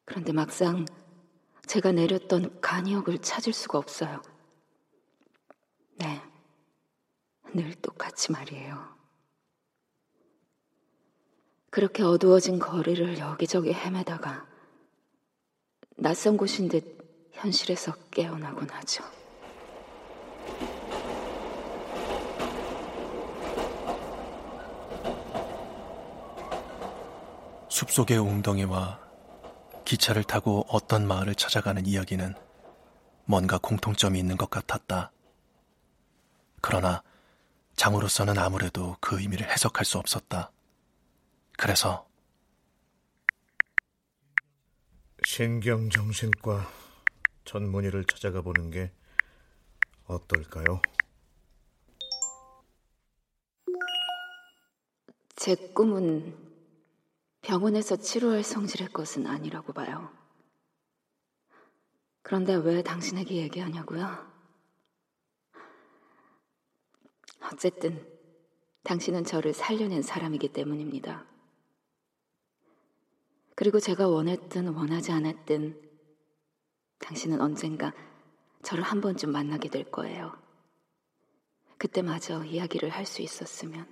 [0.04, 0.84] 그런데 막상
[1.66, 4.20] 제가 내렸던 간이역을 찾을 수가 없어요.
[5.96, 6.20] 네,
[7.54, 8.94] 늘 똑같이 말이에요.
[11.70, 14.46] 그렇게 어두워진 거리를 여기저기 헤매다가
[15.96, 17.03] 낯선 곳인 듯
[17.34, 19.04] 현실에서 깨어나곤 하죠.
[27.68, 29.00] 숲속의 웅덩이와
[29.84, 32.34] 기차를 타고 어떤 마을을 찾아가는 이야기는
[33.26, 35.10] 뭔가 공통점이 있는 것 같았다.
[36.60, 37.02] 그러나
[37.76, 40.52] 장으로서는 아무래도 그 의미를 해석할 수 없었다.
[41.58, 42.06] 그래서
[45.26, 46.83] 신경정신과
[47.44, 48.90] 전문의를 찾아가 보는 게
[50.06, 50.80] 어떨까요?
[55.36, 56.34] 제 꿈은
[57.42, 60.10] 병원에서 치료할 성질의 것은 아니라고 봐요.
[62.22, 64.32] 그런데 왜 당신에게 얘기하냐고요?
[67.52, 68.06] 어쨌든
[68.84, 71.26] 당신은 저를 살려낸 사람이기 때문입니다.
[73.54, 75.83] 그리고 제가 원했든 원하지 않았든
[76.98, 77.92] 당신은 언젠가
[78.62, 80.36] 저를 한 번쯤 만나게 될 거예요.
[81.78, 83.86] 그때마저 이야기를 할 수 있었으면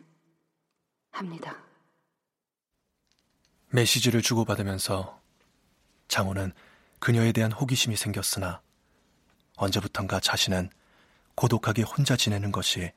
[1.11, 1.63] 합니다.
[3.71, 5.21] 메시지를 주고받으면서
[6.09, 6.53] 장호는
[6.99, 8.63] 그녀에 대한 호기심이 생겼으나
[9.57, 10.71] 언제부턴가 자신은
[11.35, 12.93] 고독하게 혼자 지내는 것이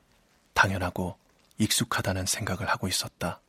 [0.54, 1.18] 당연하고
[1.58, 3.41] 익숙하다는 생각을 하고 있었다.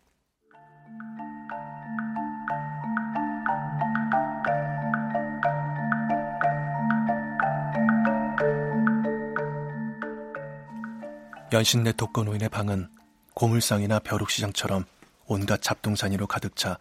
[11.56, 12.86] 연신내 독거노인의 방은
[13.32, 14.84] 고물상이나 벼룩시장처럼
[15.24, 16.76] 온갖 잡동사니로 가득 차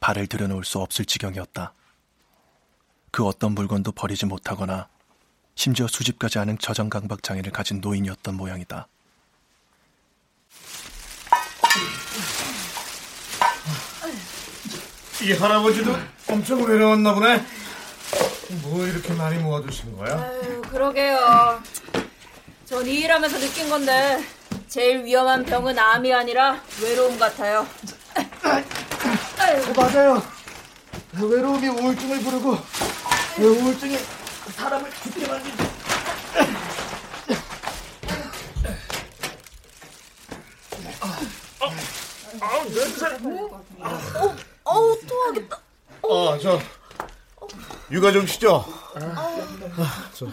[0.00, 1.74] 발을 들여놓을 수 없을 지경이었다.
[3.10, 4.88] 그 어떤 물건도 버리지 못하거나
[5.54, 8.88] 심지어 수집까지 하는 저장강박 장애를 가진 노인이었던 모양이다.
[15.22, 15.94] 이 할아버지도
[16.30, 17.44] 엄청 외로웠나 보네.
[18.62, 20.18] 뭐 이렇게 많이 모아두신 거야?
[20.18, 21.62] 아유, 그러게요.
[22.68, 24.22] 전 이 일하면서 느낀 건데
[24.68, 27.66] 제일 위험한 병은 암이 아니라 외로움 같아요.
[28.44, 30.22] 어, 맞아요.
[31.14, 32.58] 외로움이 우울증을 부르고
[33.38, 33.96] 우울증이
[34.54, 35.64] 사람을 죽게 만든다.
[42.40, 43.06] 아, 냄새.
[43.80, 45.56] 어, 어우, 토하겠다.
[46.02, 46.60] 아, 저
[47.90, 48.64] 육아정시죠?
[48.96, 50.26] 아, 저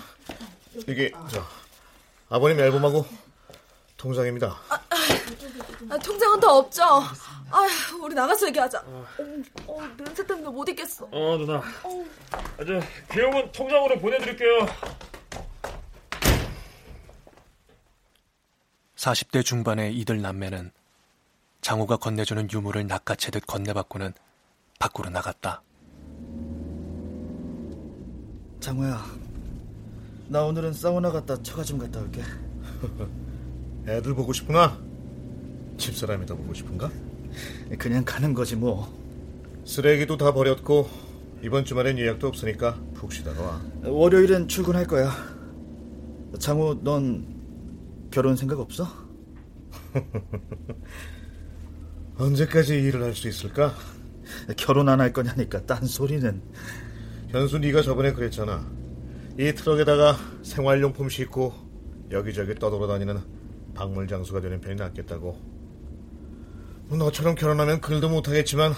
[0.88, 1.46] 이게 저
[2.30, 3.06] 아버님 앨범하고
[3.98, 4.56] 통장입니다.
[5.90, 6.84] 아, 통장은 더 없죠?
[6.84, 7.68] 아,
[8.02, 8.84] 우리 나가서 얘기하자.
[8.86, 9.06] 어,
[9.68, 11.08] 어, 냄새 때문에 못 있겠어.
[11.12, 11.62] 어, 누나.
[12.58, 12.82] 저
[13.14, 14.66] 비용은 통장으로 보내드릴게요.
[18.96, 20.72] 40대 중반의 이들 남매는
[21.62, 24.14] 장호가 건네주는 유물을 낚아채듯 건네받고는
[24.80, 25.62] 밖으로 나갔다.
[28.60, 29.06] 장호야,
[30.28, 32.22] 나 오늘은 사우나 갔다 처가 좀 갔다 올게.
[33.88, 34.78] 애들 보고 싶구나.
[35.78, 36.90] 집사람이 더 보고 싶은가?
[37.78, 38.94] 그냥 가는 거지 뭐.
[39.66, 40.90] 쓰레기도 다 버렸고
[41.44, 43.62] 이번 주말엔 예약도 없으니까 푹 쉬다가 와.
[43.84, 45.12] 월요일엔 출근할 거야.
[46.40, 47.28] 장호, 넌
[48.12, 48.88] 결혼 생각 없어?
[52.18, 53.74] 언제까지 일을 할 수 있을까?
[54.58, 56.42] 결혼 안 할 거냐니까 딴 소리는.
[57.30, 58.66] 현수 네가 저번에 그랬잖아.
[59.38, 61.54] 이 트럭에다가 생활용품 싣고
[62.12, 63.20] 여기저기 떠돌아다니는
[63.74, 65.38] 박물 장수가 되는 편이 낫겠다고.
[66.88, 68.74] 뭐 너처럼 결혼하면 글도 못하겠지만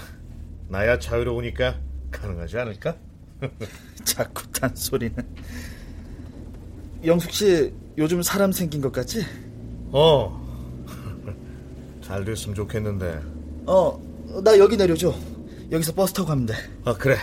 [0.70, 2.96] 나야 자유로우니까 가능하지 않을까?
[4.04, 5.16] 자꾸 딴 소리는.
[7.06, 9.24] 영숙 씨 요즘 사람 생긴 것 같지?
[9.92, 10.86] 어.
[12.02, 13.22] 잘 됐으면 좋겠는데.
[13.68, 14.02] 어,
[14.44, 15.14] 나 여기 내려줘.
[15.72, 16.54] 여기서 버스 타고 가면 돼.
[16.86, 17.18] 아, 그래.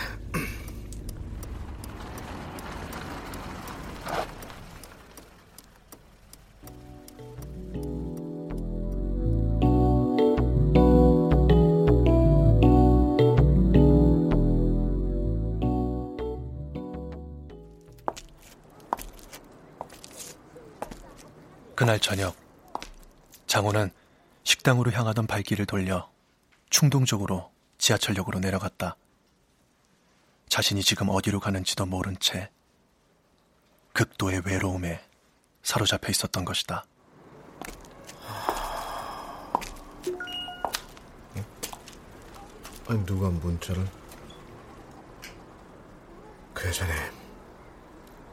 [24.65, 26.09] 식당으로 향하던 발길을 돌려
[26.71, 28.95] 충동적으로 지하철역으로 내려갔다.
[30.49, 32.49] 자신이 지금 어디로 가는지도 모른 채
[33.93, 34.99] 극도의 외로움에
[35.61, 36.83] 사로잡혀 있었던 것이다.
[42.87, 43.85] 아니, 누가 문자를?
[46.55, 47.11] 그 여자네.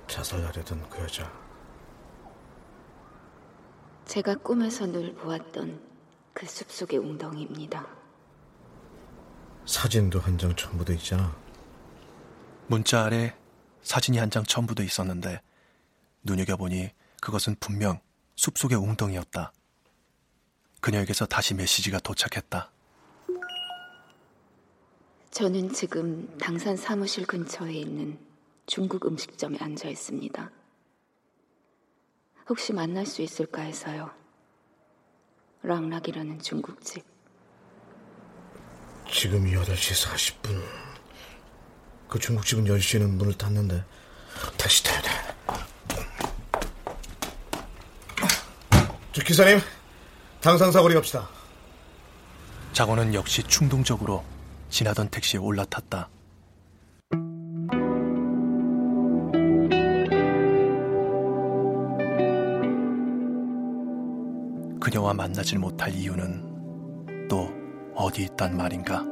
[0.09, 1.31] 자살하려던 그 여자.
[4.07, 5.91] 제가 꿈에서 늘 보았던
[6.33, 7.87] 그 숲속의 웅덩이입니다.
[9.66, 11.37] 사진도 한 장 첨부돼 있잖아.
[12.66, 13.35] 문자 아래
[13.83, 15.40] 사진이 한 장 첨부돼 있었는데
[16.25, 16.90] 눈여겨보니
[17.21, 18.01] 그것은 분명
[18.37, 19.53] 숲속의 웅덩이였다.
[20.81, 22.71] 그녀에게서 다시 메시지가 도착했다.
[25.31, 28.18] 저는 지금 당산 사무실 근처에 있는
[28.66, 30.51] 중국 음식점에 앉아 있습니다.
[32.49, 34.11] 혹시 만날 수 있을까 해서요.
[35.62, 37.05] 랑락이라는 중국집.
[39.11, 40.62] 지금이 8시 40분.
[42.09, 43.85] 그 중국집은 10시에는 문을 닫는데
[44.59, 45.11] 다시 타야 돼.
[49.12, 49.61] 저 기사님,
[50.40, 51.29] 당산사거리 갑시다.
[52.72, 54.25] 장호는 역시 충동적으로
[54.70, 56.09] 지나던 택시에 올라탔다.
[64.83, 67.55] 그녀와 만나질 못할 이유는 또
[67.95, 69.05] 어디 있단 말인가?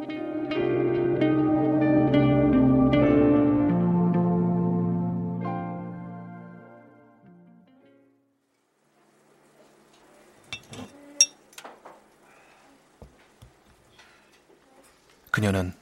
[15.31, 15.73] 그녀는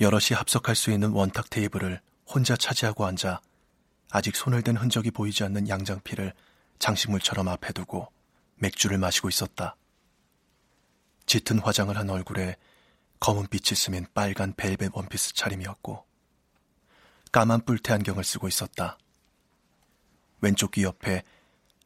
[0.00, 3.42] 여럿이 합석할 수 있는 원탁 테이블을 혼자 차지하고 앉아
[4.10, 6.32] 아직 손을 댄 흔적이 보이지 않는 양장피를
[6.78, 8.15] 장식물처럼 앞에 두고
[8.56, 9.76] 맥주를 마시고 있었다.
[11.26, 12.56] 짙은 화장을 한 얼굴에
[13.20, 16.04] 검은 빛이 스민 빨간 벨벳 원피스 차림이었고
[17.32, 18.98] 까만 뿔테 안경을 쓰고 있었다.
[20.40, 21.22] 왼쪽 귀 옆에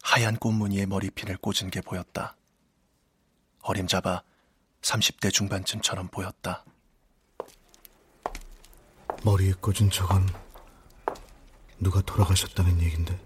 [0.02, 2.36] 하얀 꽃무늬의 머리핀을 꽂은 게 보였다.
[3.62, 4.22] 어림잡아
[4.82, 6.64] 30대 중반쯤처럼 보였다.
[9.22, 10.26] 머리에 꽂은 저건
[11.78, 13.18] 누가 돌아가셨다는 얘긴데.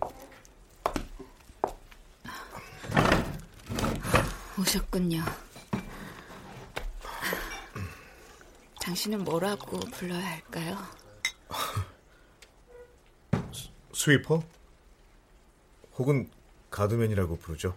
[4.58, 5.24] 오셨군요.
[8.80, 10.78] 당신은 뭐라고 불러야 할까요?
[13.92, 14.42] 스위퍼?
[15.96, 16.30] 혹은
[16.70, 17.76] 가드맨이라고 부르죠.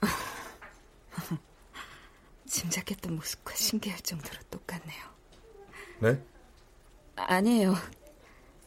[2.46, 5.02] 짐작했던 모습과 신기할 정도로 똑같네요.
[6.00, 6.22] 네?
[7.16, 7.74] 아니에요.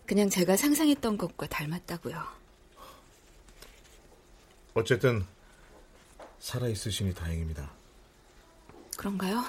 [0.05, 2.21] 그냥 제가 상상했던 것과 닮았다고요.
[4.73, 5.25] 어쨌든
[6.39, 7.71] 살아 있으시니 다행입니다.
[8.97, 9.43] 그런가요?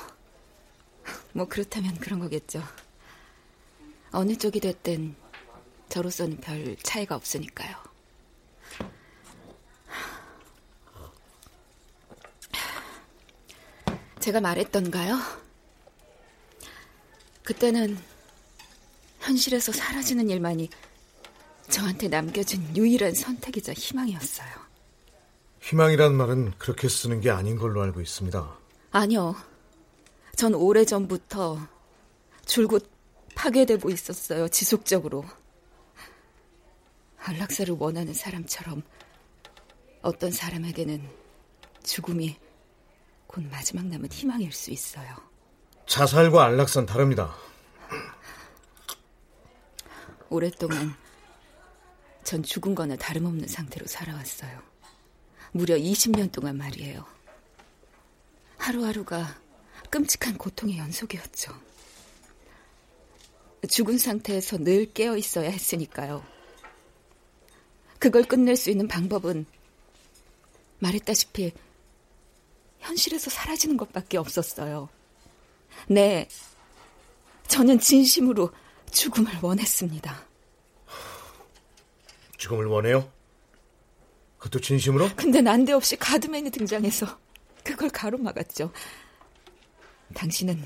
[1.32, 2.62] 뭐 그렇다면 그런 거겠죠.
[4.10, 5.16] 어느 쪽이 됐든
[5.88, 7.76] 저로서는 별 차이가 없으니까요.
[14.20, 15.18] 제가 말했던가요?
[17.42, 17.98] 그때는
[19.20, 20.68] 현실에서 사라지는 일만이
[21.70, 24.67] 저한테 남겨진 유일한 선택이자 희망이었어요.
[25.68, 28.58] 희망이란 말은 그렇게 쓰는 게 아닌 걸로 알고 있습니다.
[28.90, 29.36] 아니요.
[30.34, 31.58] 전 오래전부터
[32.46, 32.90] 줄곧
[33.34, 35.26] 파괴되고 있었어요, 지속적으로.
[37.18, 38.82] 안락사를 원하는 사람처럼
[40.00, 41.06] 어떤 사람에게는
[41.82, 42.38] 죽음이
[43.26, 45.16] 곧 마지막 남은 희망일 수 있어요.
[45.86, 47.34] 자살과 안락사는 다릅니다.
[50.30, 50.94] 오랫동안
[52.24, 54.67] 전 죽은 거나 다름없는 상태로 살아왔어요.
[55.58, 57.04] 무려 20년 동안 말이에요.
[58.58, 59.40] 하루하루가
[59.90, 61.52] 끔찍한 고통의 연속이었죠.
[63.68, 66.24] 죽은 상태에서 늘 깨어 있어야 했으니까요.
[67.98, 69.46] 그걸 끝낼 수 있는 방법은
[70.78, 71.50] 말했다시피
[72.78, 74.88] 현실에서 사라지는 것밖에 없었어요.
[75.88, 76.28] 네,
[77.48, 78.52] 저는 진심으로
[78.92, 80.24] 죽음을 원했습니다.
[82.36, 83.17] 죽음을 원해요?
[84.38, 85.10] 그것도 진심으로?
[85.16, 87.18] 근데 난데없이 가드맨이 등장해서
[87.64, 88.72] 그걸 가로막았죠.
[90.14, 90.64] 당신은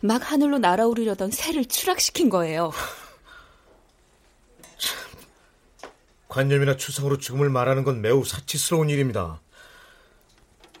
[0.00, 2.72] 막 하늘로 날아오르려던 새를 추락시킨 거예요.
[6.28, 9.40] 관념이나 추상으로 죽음을 말하는 건 매우 사치스러운 일입니다.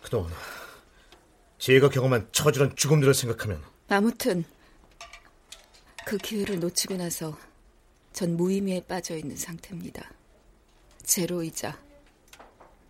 [0.02, 0.32] 그동안
[1.58, 4.44] 제가 경험한 처절한 죽음들을 생각하면 아무튼
[6.04, 7.38] 그 기회를 놓치고 나서
[8.12, 10.10] 전 무의미에 빠져 있는 상태입니다.
[11.04, 11.78] 제로이자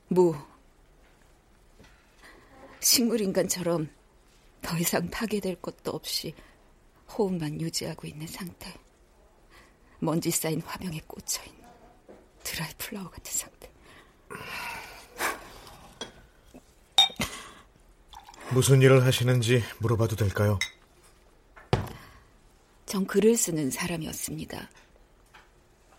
[0.08, 0.34] 무
[2.80, 3.88] 식물인간처럼
[4.62, 6.34] 더 이상 파괴될 것도 없이
[7.08, 8.74] 호흡만 유지하고 있는 상태.
[10.00, 11.64] 먼지 쌓인 화병에 꽂혀있는
[12.42, 13.70] 드라이 플라워 같은 상태.
[18.50, 20.58] 무슨 일을 하시는지 물어봐도 될까요?
[22.86, 24.70] 전 글을 쓰는 사람이었습니다.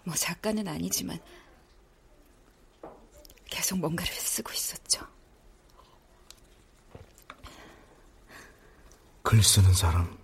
[0.03, 1.19] 뭐 작가는 아니지만
[3.49, 5.05] 계속 뭔가를 쓰고 있었죠.
[9.23, 10.17] 글 쓰는 사람.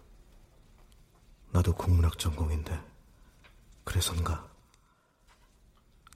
[1.52, 2.80] 나도 국문학 전공인데
[3.84, 4.50] 그래서인가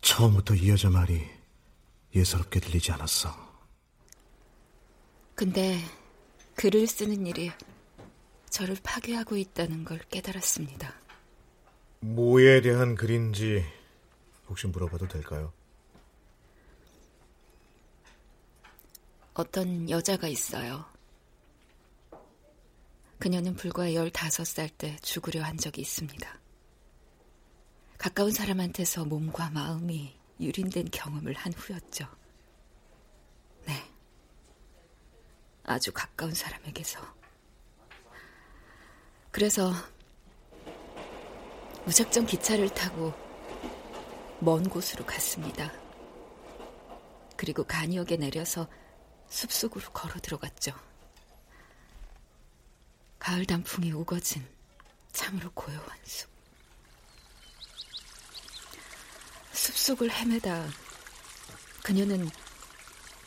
[0.01, 1.27] 처음부터 이 여자 말이
[2.13, 3.35] 예사롭게 들리지 않았어.
[5.33, 5.81] 근데
[6.55, 7.51] 글을 쓰는 일이
[8.49, 10.93] 저를 파괴하고 있다는 걸 깨달았습니다.
[11.99, 13.65] 뭐에 대한 글인지
[14.47, 15.51] 혹시 물어봐도 될까요?
[19.35, 20.85] 어떤 여자가 있어요.
[23.19, 26.39] 그녀는 불과 15살 때 죽으려 한 적이 있습니다.
[27.97, 32.07] 가까운 사람한테서 몸과 마음이 유린된 경험을 한 후였죠.
[33.65, 33.73] 네.
[35.63, 37.01] 아주 가까운 사람에게서.
[39.31, 39.73] 그래서
[41.83, 43.13] 무작정 기차를 타고
[44.39, 45.73] 먼 곳으로 갔습니다.
[47.35, 48.65] 그리고 간이역에 내려서
[49.35, 50.71] 숲속으로 걸어 들어갔죠.
[53.19, 54.47] 가을 단풍이 우거진
[55.11, 56.29] 참으로 고요한 숲.
[59.51, 60.69] 숲속을 헤매다
[61.83, 62.29] 그녀는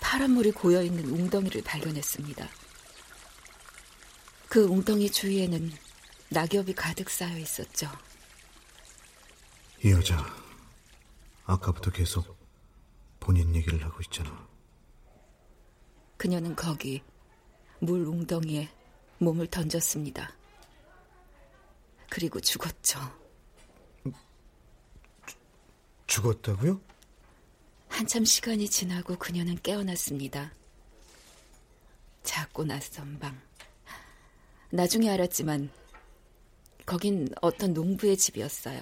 [0.01, 2.49] 파란 물이 고여 있는 웅덩이를 발견했습니다.
[4.49, 5.71] 그 웅덩이 주위에는
[6.31, 7.91] 낙엽이 가득 쌓여 있었죠.
[9.85, 10.25] 이 여자
[11.45, 12.39] 아까부터 계속
[13.21, 14.48] 본인 얘기를 하고 있잖아.
[16.19, 17.03] 그녀는 거기
[17.79, 18.69] 물 웅덩이에
[19.19, 20.35] 몸을 던졌습니다.
[22.11, 22.99] 그리고 죽었죠.
[26.07, 26.81] 죽었다고요?
[27.89, 30.53] 한참 시간이 지나고 그녀는 깨어났습니다.
[32.25, 33.41] 작고 낯선 방.
[34.71, 35.71] 나중에 알았지만
[36.85, 38.81] 거긴 어떤 농부의 집이었어요.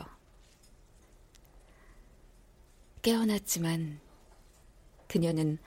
[3.03, 4.01] 깨어났지만
[5.07, 5.59] 그녀는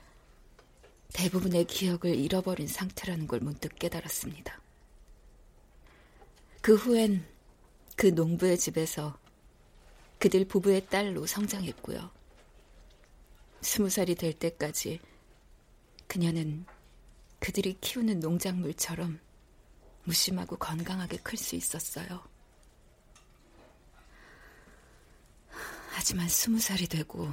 [1.14, 4.62] 대부분의 기억을 잃어버린 상태라는 걸 문득 깨달았습니다.
[6.62, 7.26] 그 후엔
[7.96, 9.18] 그 농부의 집에서
[10.20, 12.12] 그들 부부의 딸로 성장했고요.
[13.62, 15.00] 스무 살이 될 때까지
[16.08, 16.66] 그녀는
[17.40, 19.20] 그들이 키우는 농작물처럼
[20.04, 22.22] 무심하고 건강하게 클 수 있었어요.
[25.92, 27.30] 하지만 스무 살이 되고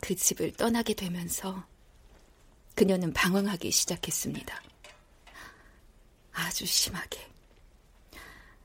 [0.00, 1.66] 그 집을 떠나게 되면서
[2.74, 4.62] 그녀는 방황하기 시작했습니다.
[6.32, 7.30] 아주 심하게.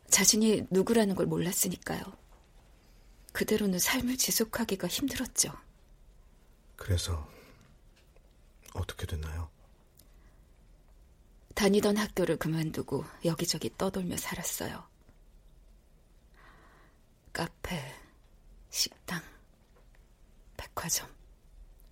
[0.10, 2.02] 자신이 누구라는 걸 몰랐으니까요.
[3.34, 5.52] 그대로는 삶을 지속하기가 힘들었죠.
[6.78, 7.30] 그래서
[8.74, 9.50] 어떻게 됐나요?
[11.54, 14.88] 다니던 학교를 그만두고 여기저기 떠돌며 살았어요.
[17.34, 17.94] 카페,
[18.70, 19.22] 식당,
[20.56, 21.10] 백화점,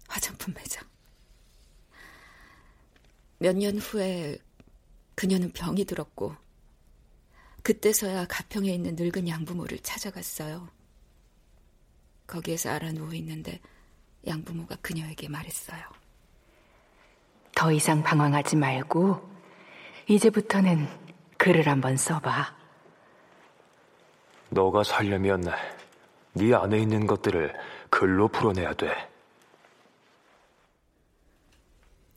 [0.07, 0.92] 화장품 매장.
[3.43, 4.37] 몇 년 후에
[5.15, 6.33] 그녀는 병이 들었고,
[7.61, 10.69] 그때서야 가평에 있는 늙은 양부모를 찾아갔어요.
[12.25, 13.59] 거기에서 알아 누워 있는데
[14.25, 15.81] 양부모가 그녀에게 말했어요.
[17.53, 19.21] 더 이상 방황하지 말고
[20.07, 20.87] 이제부터는
[21.37, 22.55] 글을 한번 써봐.
[24.51, 25.43] 너가 살려면
[26.31, 27.53] 네 안에 있는 것들을
[27.89, 29.12] 글로 풀어내야 돼.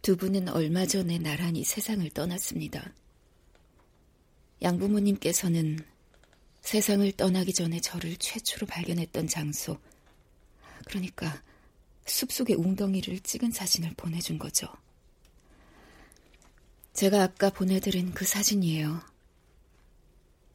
[0.07, 2.93] 두 분은 얼마 전에 나란히 세상을 떠났습니다.
[4.63, 5.81] 양부모님께서는
[6.61, 9.77] 세상을 떠나기 전에 저를 최초로 발견했던 장소,
[10.87, 11.43] 그러니까
[12.05, 14.69] 숲속의 웅덩이를 찍은 사진을 보내준 거죠.
[16.93, 19.03] 제가 아까 보내드린 그 사진이에요.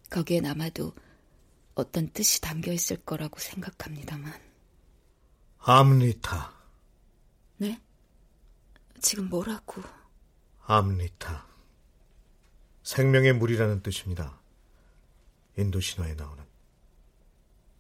[0.09, 0.93] 거기엔 아마도
[1.75, 4.31] 어떤 뜻이 담겨 있을 거라고 생각합니다만.
[5.59, 6.53] 암리타.
[7.57, 7.81] 네?
[9.01, 9.81] 지금 뭐라고?
[10.65, 11.47] 암리타.
[12.83, 14.39] 생명의 물이라는 뜻입니다.
[15.57, 16.43] 인도 신화에 나오는.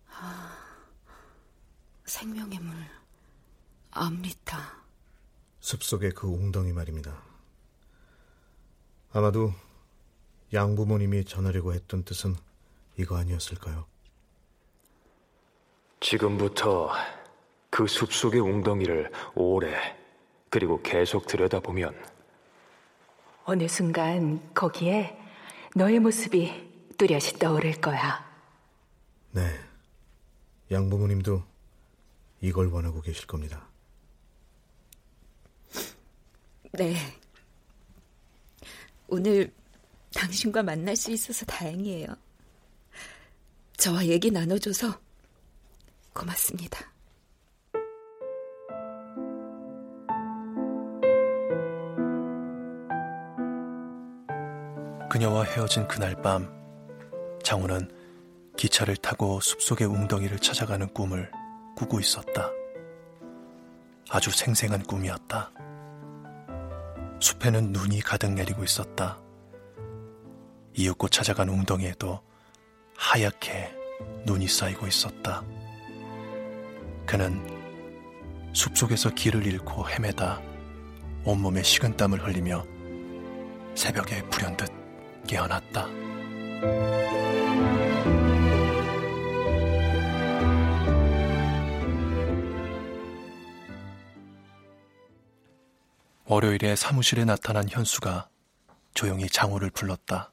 [0.09, 0.57] 아,
[2.05, 2.75] 생명의 물.
[3.91, 4.81] 암리타.
[5.59, 7.21] 숲속의 그 웅덩이 말입니다.
[9.13, 9.53] 아마도
[10.53, 12.35] 양부모님이 전하려고 했던 뜻은
[12.97, 13.85] 이거 아니었을까요?
[15.99, 16.91] 지금부터
[17.69, 20.00] 그 숲속의 웅덩이를 오래
[20.51, 21.95] 그리고 계속 들여다보면
[23.45, 25.17] 어느 순간 거기에
[25.75, 28.29] 너의 모습이 뚜렷이 떠오를 거야.
[29.31, 29.41] 네.
[30.69, 31.41] 양부모님도
[32.41, 33.65] 이걸 원하고 계실 겁니다.
[36.73, 36.95] 네.
[39.07, 39.53] 오늘
[40.13, 42.07] 당신과 만날 수 있어서 다행이에요.
[43.77, 44.99] 저와 얘기 나눠줘서
[46.13, 46.90] 고맙습니다.
[55.21, 56.51] 그녀와 헤어진 그날 밤,
[57.43, 57.91] 장우는
[58.57, 61.29] 기차를 타고 숲속의 웅덩이를 찾아가는 꿈을
[61.75, 62.49] 꾸고 있었다.
[64.09, 65.51] 아주 생생한 꿈이었다.
[67.19, 69.21] 숲에는 눈이 가득 내리고 있었다.
[70.73, 72.19] 이윽고 찾아간 웅덩이에도
[72.97, 73.71] 하얗게
[74.25, 75.43] 눈이 쌓이고 있었다.
[77.05, 77.45] 그는
[78.53, 80.41] 숲속에서 길을 잃고 헤매다
[81.25, 82.65] 온몸에 식은땀을 흘리며
[83.75, 84.80] 새벽에 불현듯
[85.27, 85.87] 깨어났다.
[96.25, 98.29] 월요일에 사무실에 나타난 현수가
[98.93, 100.31] 조용히 장호를 불렀다.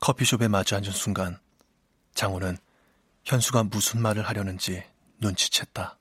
[0.00, 1.38] 커피숍에 마주 앉은 순간
[2.14, 2.58] 장호는
[3.24, 4.84] 현수가 무슨 말을 하려는지
[5.22, 5.96] 눈치챘다.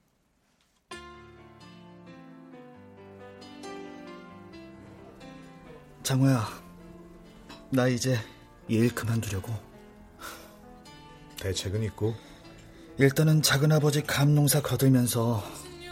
[6.03, 6.64] 장호야,
[7.75, 8.17] 나 이제
[8.69, 9.53] 일 그만두려고.
[11.39, 12.15] 대책은 있고?
[12.97, 15.43] 일단은 작은아버지 감농사 거들면서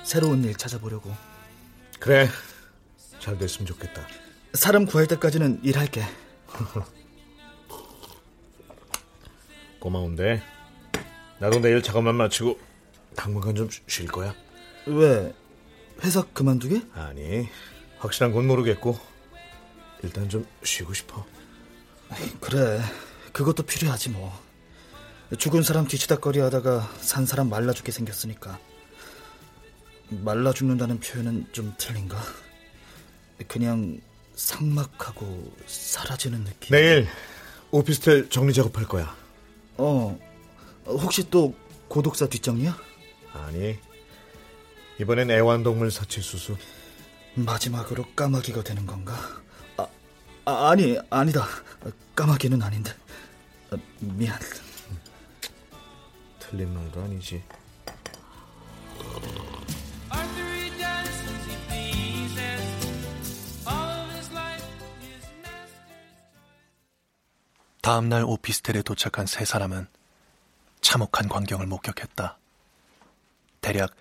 [0.03, 1.11] 새로운 일 찾아보려고.
[1.99, 2.29] 그래,
[3.19, 4.07] 잘 됐으면 좋겠다.
[4.53, 6.03] 사람 구할 때까지는 일할게.
[9.79, 10.41] 고마운데
[11.39, 12.57] 나도 내일 작업만 마치고
[13.15, 14.33] 당분간 좀 쉴 거야.
[14.85, 15.33] 왜?
[16.01, 16.81] 회사 그만두게?
[16.93, 17.49] 아니,
[17.99, 18.97] 확실한 건 모르겠고
[20.03, 21.25] 일단 좀 쉬고 싶어.
[22.39, 22.81] 그래,
[23.31, 24.31] 그것도 필요하지 뭐.
[25.37, 28.59] 죽은 사람 뒤치다거리 하다가 산 사람 말라 죽게 생겼으니까.
[30.09, 32.17] 말라 죽는다는 표현은 좀 틀린가?
[33.47, 33.99] 그냥
[34.35, 36.71] 상막하고 사라지는 느낌.
[36.71, 37.07] 내일
[37.71, 39.15] 오피스텔 정리 작업할 거야.
[39.77, 40.19] 어,
[40.85, 41.55] 혹시 또
[41.87, 42.77] 고독사 뒷정리야?
[43.33, 43.77] 아니,
[44.99, 46.57] 이번엔 애완동물 사체 수술.
[47.35, 49.41] 마지막으로 까마귀가 되는 건가?
[50.45, 51.45] 아, 아 아니 아니다.
[52.15, 52.91] 까마귀는 아닌데.
[53.71, 54.37] 아, 미안.
[56.39, 57.43] 틀린 말도 아니지.
[67.81, 69.87] 다음 날 오피스텔에 도착한 세 사람은
[70.79, 72.37] 참혹한 광경을 목격했다.
[73.59, 73.93] 대략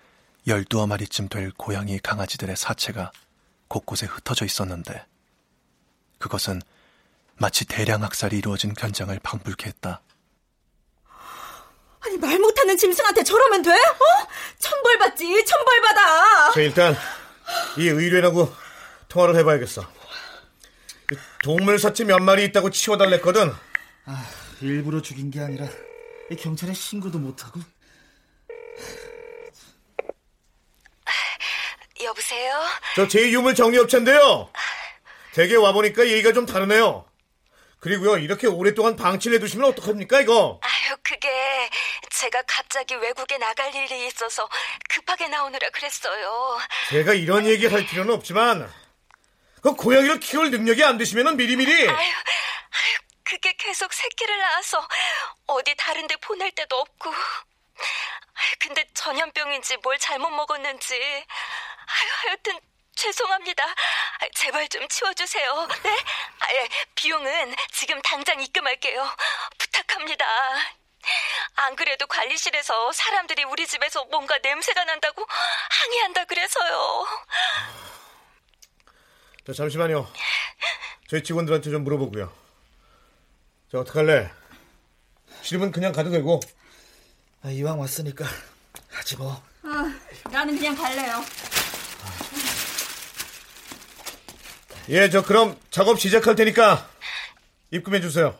[0.47, 3.11] 12어 마리쯤 될 고양이 강아지들의 사체가
[3.67, 5.05] 곳곳에 흩어져 있었는데
[6.23, 6.61] 그것은
[7.35, 10.01] 마치 대량 학살이 이루어진 현장을 방불케 했다.
[11.99, 13.71] 아니 말 못하는 짐승한테 저러면 돼?
[13.71, 14.27] 어?
[14.57, 16.51] 천벌 받지 천벌 받아.
[16.53, 16.95] 자 일단
[17.77, 18.53] 이 의뢰라고
[19.09, 19.85] 통화를 해봐야겠어.
[21.43, 23.53] 동물 사체 몇 마리 있다고 치워달랬거든.
[24.05, 24.29] 아,
[24.61, 25.67] 일부러 죽인 게 아니라
[26.39, 27.59] 경찰에 신고도 못하고.
[32.01, 32.61] 여보세요?
[32.95, 34.49] 저 제2유물 정리업체인데요.
[35.33, 37.05] 댁에 와보니까 얘기가 좀 다르네요.
[37.79, 40.59] 그리고요, 이렇게 오랫동안 방치를 해두시면 어떡합니까, 이거?
[40.61, 41.69] 아유, 그게
[42.11, 44.47] 제가 갑자기 외국에 나갈 일이 있어서
[44.89, 46.59] 급하게 나오느라 그랬어요.
[46.89, 48.71] 제가 이런 얘기 할 필요는 없지만,
[49.61, 51.89] 그 고양이를 키울 능력이 안 되시면 미리미리.
[51.89, 54.87] 아유, 아유, 그게 계속 새끼를 낳아서
[55.47, 57.09] 어디 다른 데 보낼 데도 없고.
[57.09, 60.95] 아유, 근데 전염병인지 뭘 잘못 먹었는지.
[60.95, 62.59] 아유, 하여튼
[62.95, 63.63] 죄송합니다.
[64.35, 65.67] 제발 좀 치워주세요.
[65.83, 65.97] 네?
[66.39, 69.09] 아예 비용은 지금 당장 입금할게요.
[69.57, 70.25] 부탁합니다.
[71.55, 77.05] 안 그래도 관리실에서 사람들이 우리 집에서 뭔가 냄새가 난다고 항의한다 그래서요.
[79.45, 80.11] 자, 잠시만요.
[81.09, 82.33] 저희 직원들한테 좀 물어보고요.
[83.71, 84.31] 자, 어떡할래?
[85.41, 86.39] 싫으면 그냥 가도 되고.
[87.43, 88.25] 아, 이왕 왔으니까
[88.89, 89.43] 하지 뭐.
[89.63, 89.99] 아,
[90.31, 91.21] 나는 그냥 갈래요.
[94.89, 96.89] 예, 저 그럼 작업 시작할 테니까
[97.71, 98.37] 입금해 주세요.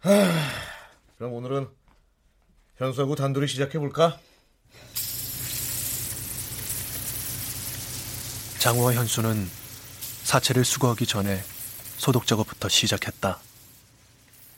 [0.00, 0.10] 하,
[1.16, 1.68] 그럼 오늘은
[2.76, 4.18] 현수하고 단둘이 시작해 볼까?
[8.58, 9.48] 장우와 현수는
[10.24, 11.42] 사체를 수거하기 전에
[11.96, 13.38] 소독 작업부터 시작했다.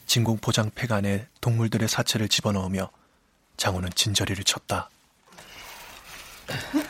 [0.06, 2.90] 진공 포장 팩 안에 동물들의 사체를 집어넣으며
[3.56, 4.90] 장우는 진저리를 쳤다.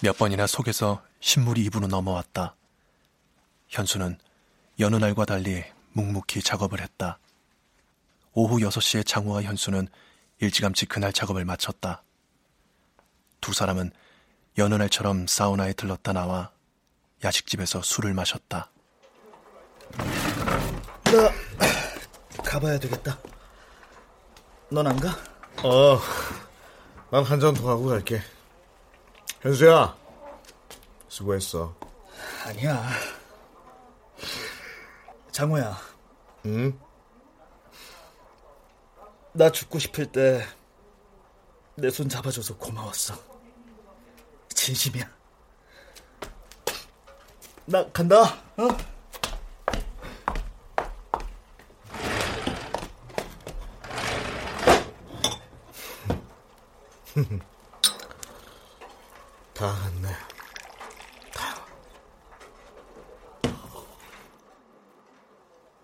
[0.00, 2.56] 몇 번이나 속에서 신물이 입으로 넘어왔다.
[3.68, 4.18] 현수는
[4.80, 7.18] 여느 날과 달리 묵묵히 작업을 했다.
[8.34, 9.88] 오후 6시에 장우와 현수는
[10.40, 12.02] 일찌감치 그날 작업을 마쳤다.
[13.40, 13.92] 두 사람은
[14.58, 16.50] 여느 날처럼 사우나에 들렀다 나와
[17.24, 18.70] 야식집에서 술을 마셨다.
[21.04, 23.18] 나 가봐야 되겠다.
[24.70, 25.10] 넌 안 가?
[25.62, 25.98] 어,
[27.10, 28.20] 난 한 잔 더 하고 갈게.
[29.40, 29.96] 현수야,
[31.08, 31.74] 수고했어.
[32.44, 32.88] 아니야.
[35.30, 35.76] 장호야.
[36.46, 36.78] 응?
[39.32, 40.44] 나 죽고 싶을 때
[41.76, 43.14] 내 손 잡아줘서 고마웠어.
[44.48, 45.04] 진심이야.
[47.66, 48.22] 나 간다.
[48.56, 48.68] 어?
[59.54, 60.08] 다 갔네.
[61.32, 61.64] 다.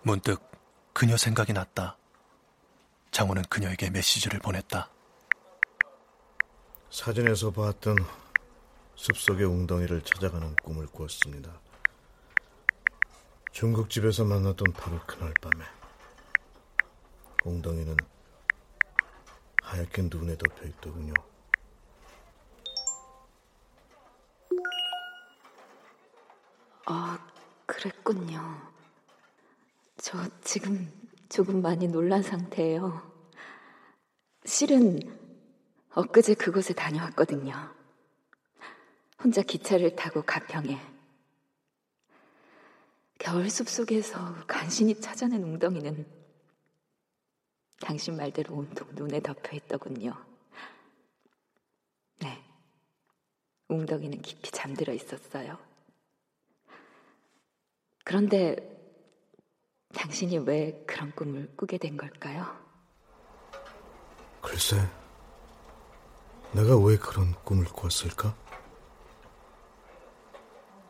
[0.03, 0.43] 문득
[0.93, 1.97] 그녀 생각이 났다.
[3.12, 4.91] 장호는 그녀에게 메시지를 보냈다.
[6.91, 7.97] 사진에서 봤던
[8.97, 11.61] 숲속의 웅덩이를 찾아가는 꿈을 꾸었습니다.
[13.53, 15.64] 중국집에서 만났던 바로 그날 밤에
[17.45, 17.97] 웅덩이는
[19.71, 21.14] 하얗게 눈에 덮여 있더군요.
[26.87, 27.33] 아,
[27.66, 28.41] 그랬군요.
[29.97, 30.91] 저 지금
[31.29, 33.01] 조금 많이 놀란 상태예요.
[34.45, 34.99] 실은
[35.91, 37.73] 엊그제 그곳에 다녀왔거든요.
[39.23, 40.81] 혼자 기차를 타고 가평에.
[43.21, 46.20] 겨울 숲 속에서 간신히 찾아낸 웅덩이는
[47.81, 50.14] 당신 말대로 온통 눈에 덮여 있더군요.
[52.18, 52.45] 네.
[53.68, 55.59] 웅덩이는 깊이 잠들어 있었어요.
[58.05, 58.57] 그런데
[59.95, 62.47] 당신이 왜 그런 꿈을 꾸게 된 걸까요?
[64.41, 64.76] 글쎄,
[66.53, 68.35] 내가 왜 그런 꿈을 꿨을까?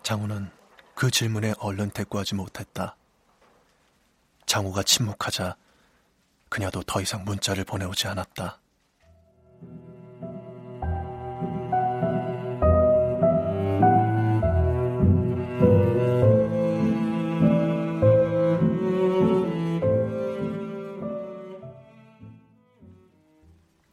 [0.03, 0.51] 장우는
[0.95, 2.97] 그 질문에 얼른 대꾸하지 못했다.
[4.47, 5.57] 장우가 침묵하자
[6.51, 8.61] 그녀도 더 이상 문자를 보내오지 않았다.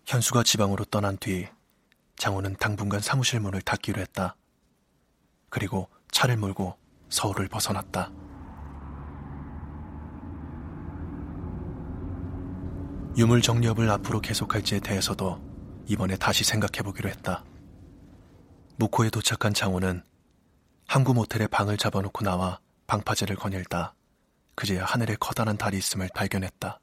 [0.08, 1.48] 현수가 지방으로 떠난 뒤
[2.16, 4.36] 장우는 당분간 사무실 문을 닫기로 했다.
[5.50, 6.76] 그리고 차를 몰고
[7.10, 8.12] 서울을 벗어났다.
[13.18, 15.42] 유물 정리업을 앞으로 계속할지에 대해서도
[15.88, 17.44] 이번에 다시 생각해보기로 했다.
[18.76, 20.04] 무코에 도착한 장우는
[20.86, 23.96] 항구 모텔에 방을 잡아놓고 나와 방파제를 거닐다
[24.54, 26.80] 그제야 하늘에 커다란 달이 있음을 발견했다.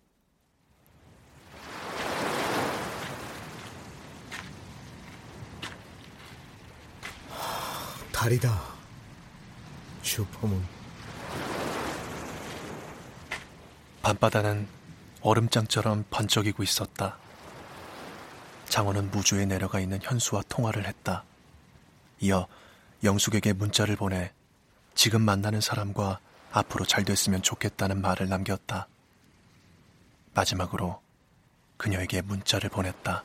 [8.13, 8.61] 달이다.
[10.03, 10.65] 슈퍼문.
[14.03, 14.67] 밤바다는
[15.25, 17.17] 얼음장처럼 번쩍이고 있었다.
[18.69, 21.25] 장원은 무주에 내려가 있는 현수와 통화를 했다.
[22.21, 22.47] 이어
[23.03, 24.33] 영숙에게 문자를 보내
[24.95, 26.21] 지금 만나는 사람과
[26.53, 28.87] 앞으로 잘 됐으면 좋겠다는 말을 남겼다.
[30.35, 31.01] 마지막으로
[31.79, 33.25] 그녀에게 문자를 보냈다.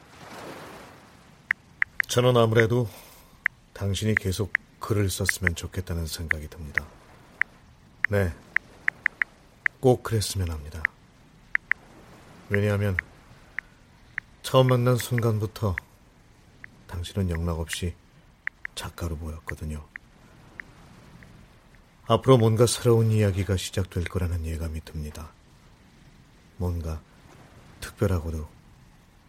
[2.07, 2.87] 저는 아무래도
[3.73, 6.85] 당신이 계속 글을 썼으면 좋겠다는 생각이 듭니다.
[8.09, 8.33] 네.
[9.81, 10.81] 꼭 그랬으면 합니다.
[12.49, 12.97] 왜냐하면
[14.41, 15.75] 처음 만난 순간부터
[16.87, 17.93] 당신은 영락없이
[18.73, 19.85] 작가로 보였거든요.
[22.07, 25.31] 앞으로 뭔가 새로운 이야기가 시작될 거라는 예감이 듭니다.
[26.57, 26.99] 뭔가
[27.81, 28.49] 특별하고도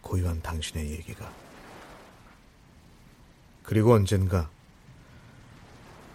[0.01, 1.31] 고유한 당신의 얘기가.
[3.61, 4.49] 그리고 언젠가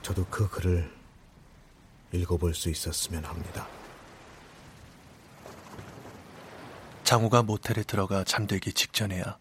[0.02, 0.92] 저도 그 글을
[2.10, 3.68] 읽어볼 수 있었으면 합니다.
[7.06, 9.38] 장우가 모텔에 들어가 잠들기 직전에야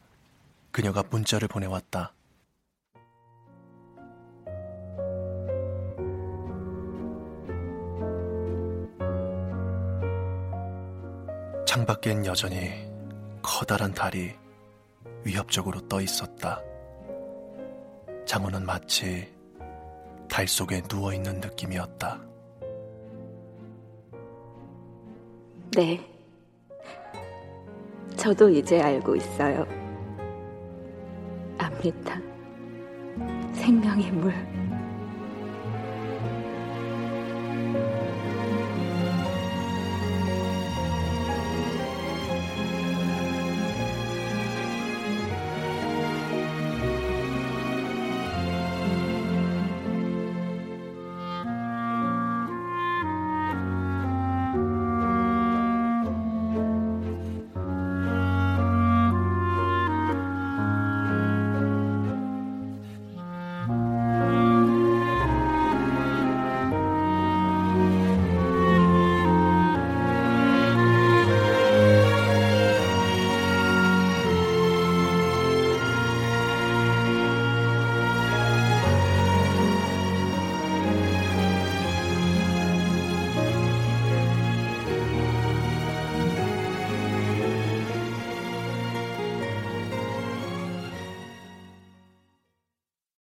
[0.71, 2.13] 그녀가 문자를 보내왔다.
[11.65, 12.87] 창밖엔 여전히
[13.41, 14.35] 커다란 달이
[15.23, 16.61] 위협적으로 떠 있었다.
[18.27, 19.27] 장우는 마치
[20.29, 22.21] 달 속에 누워 있는 느낌이었다.
[25.71, 26.14] 네.
[28.15, 29.65] 저도 이제 알고 있어요.
[31.57, 32.19] 압니다.
[33.53, 34.33] 생명의 물.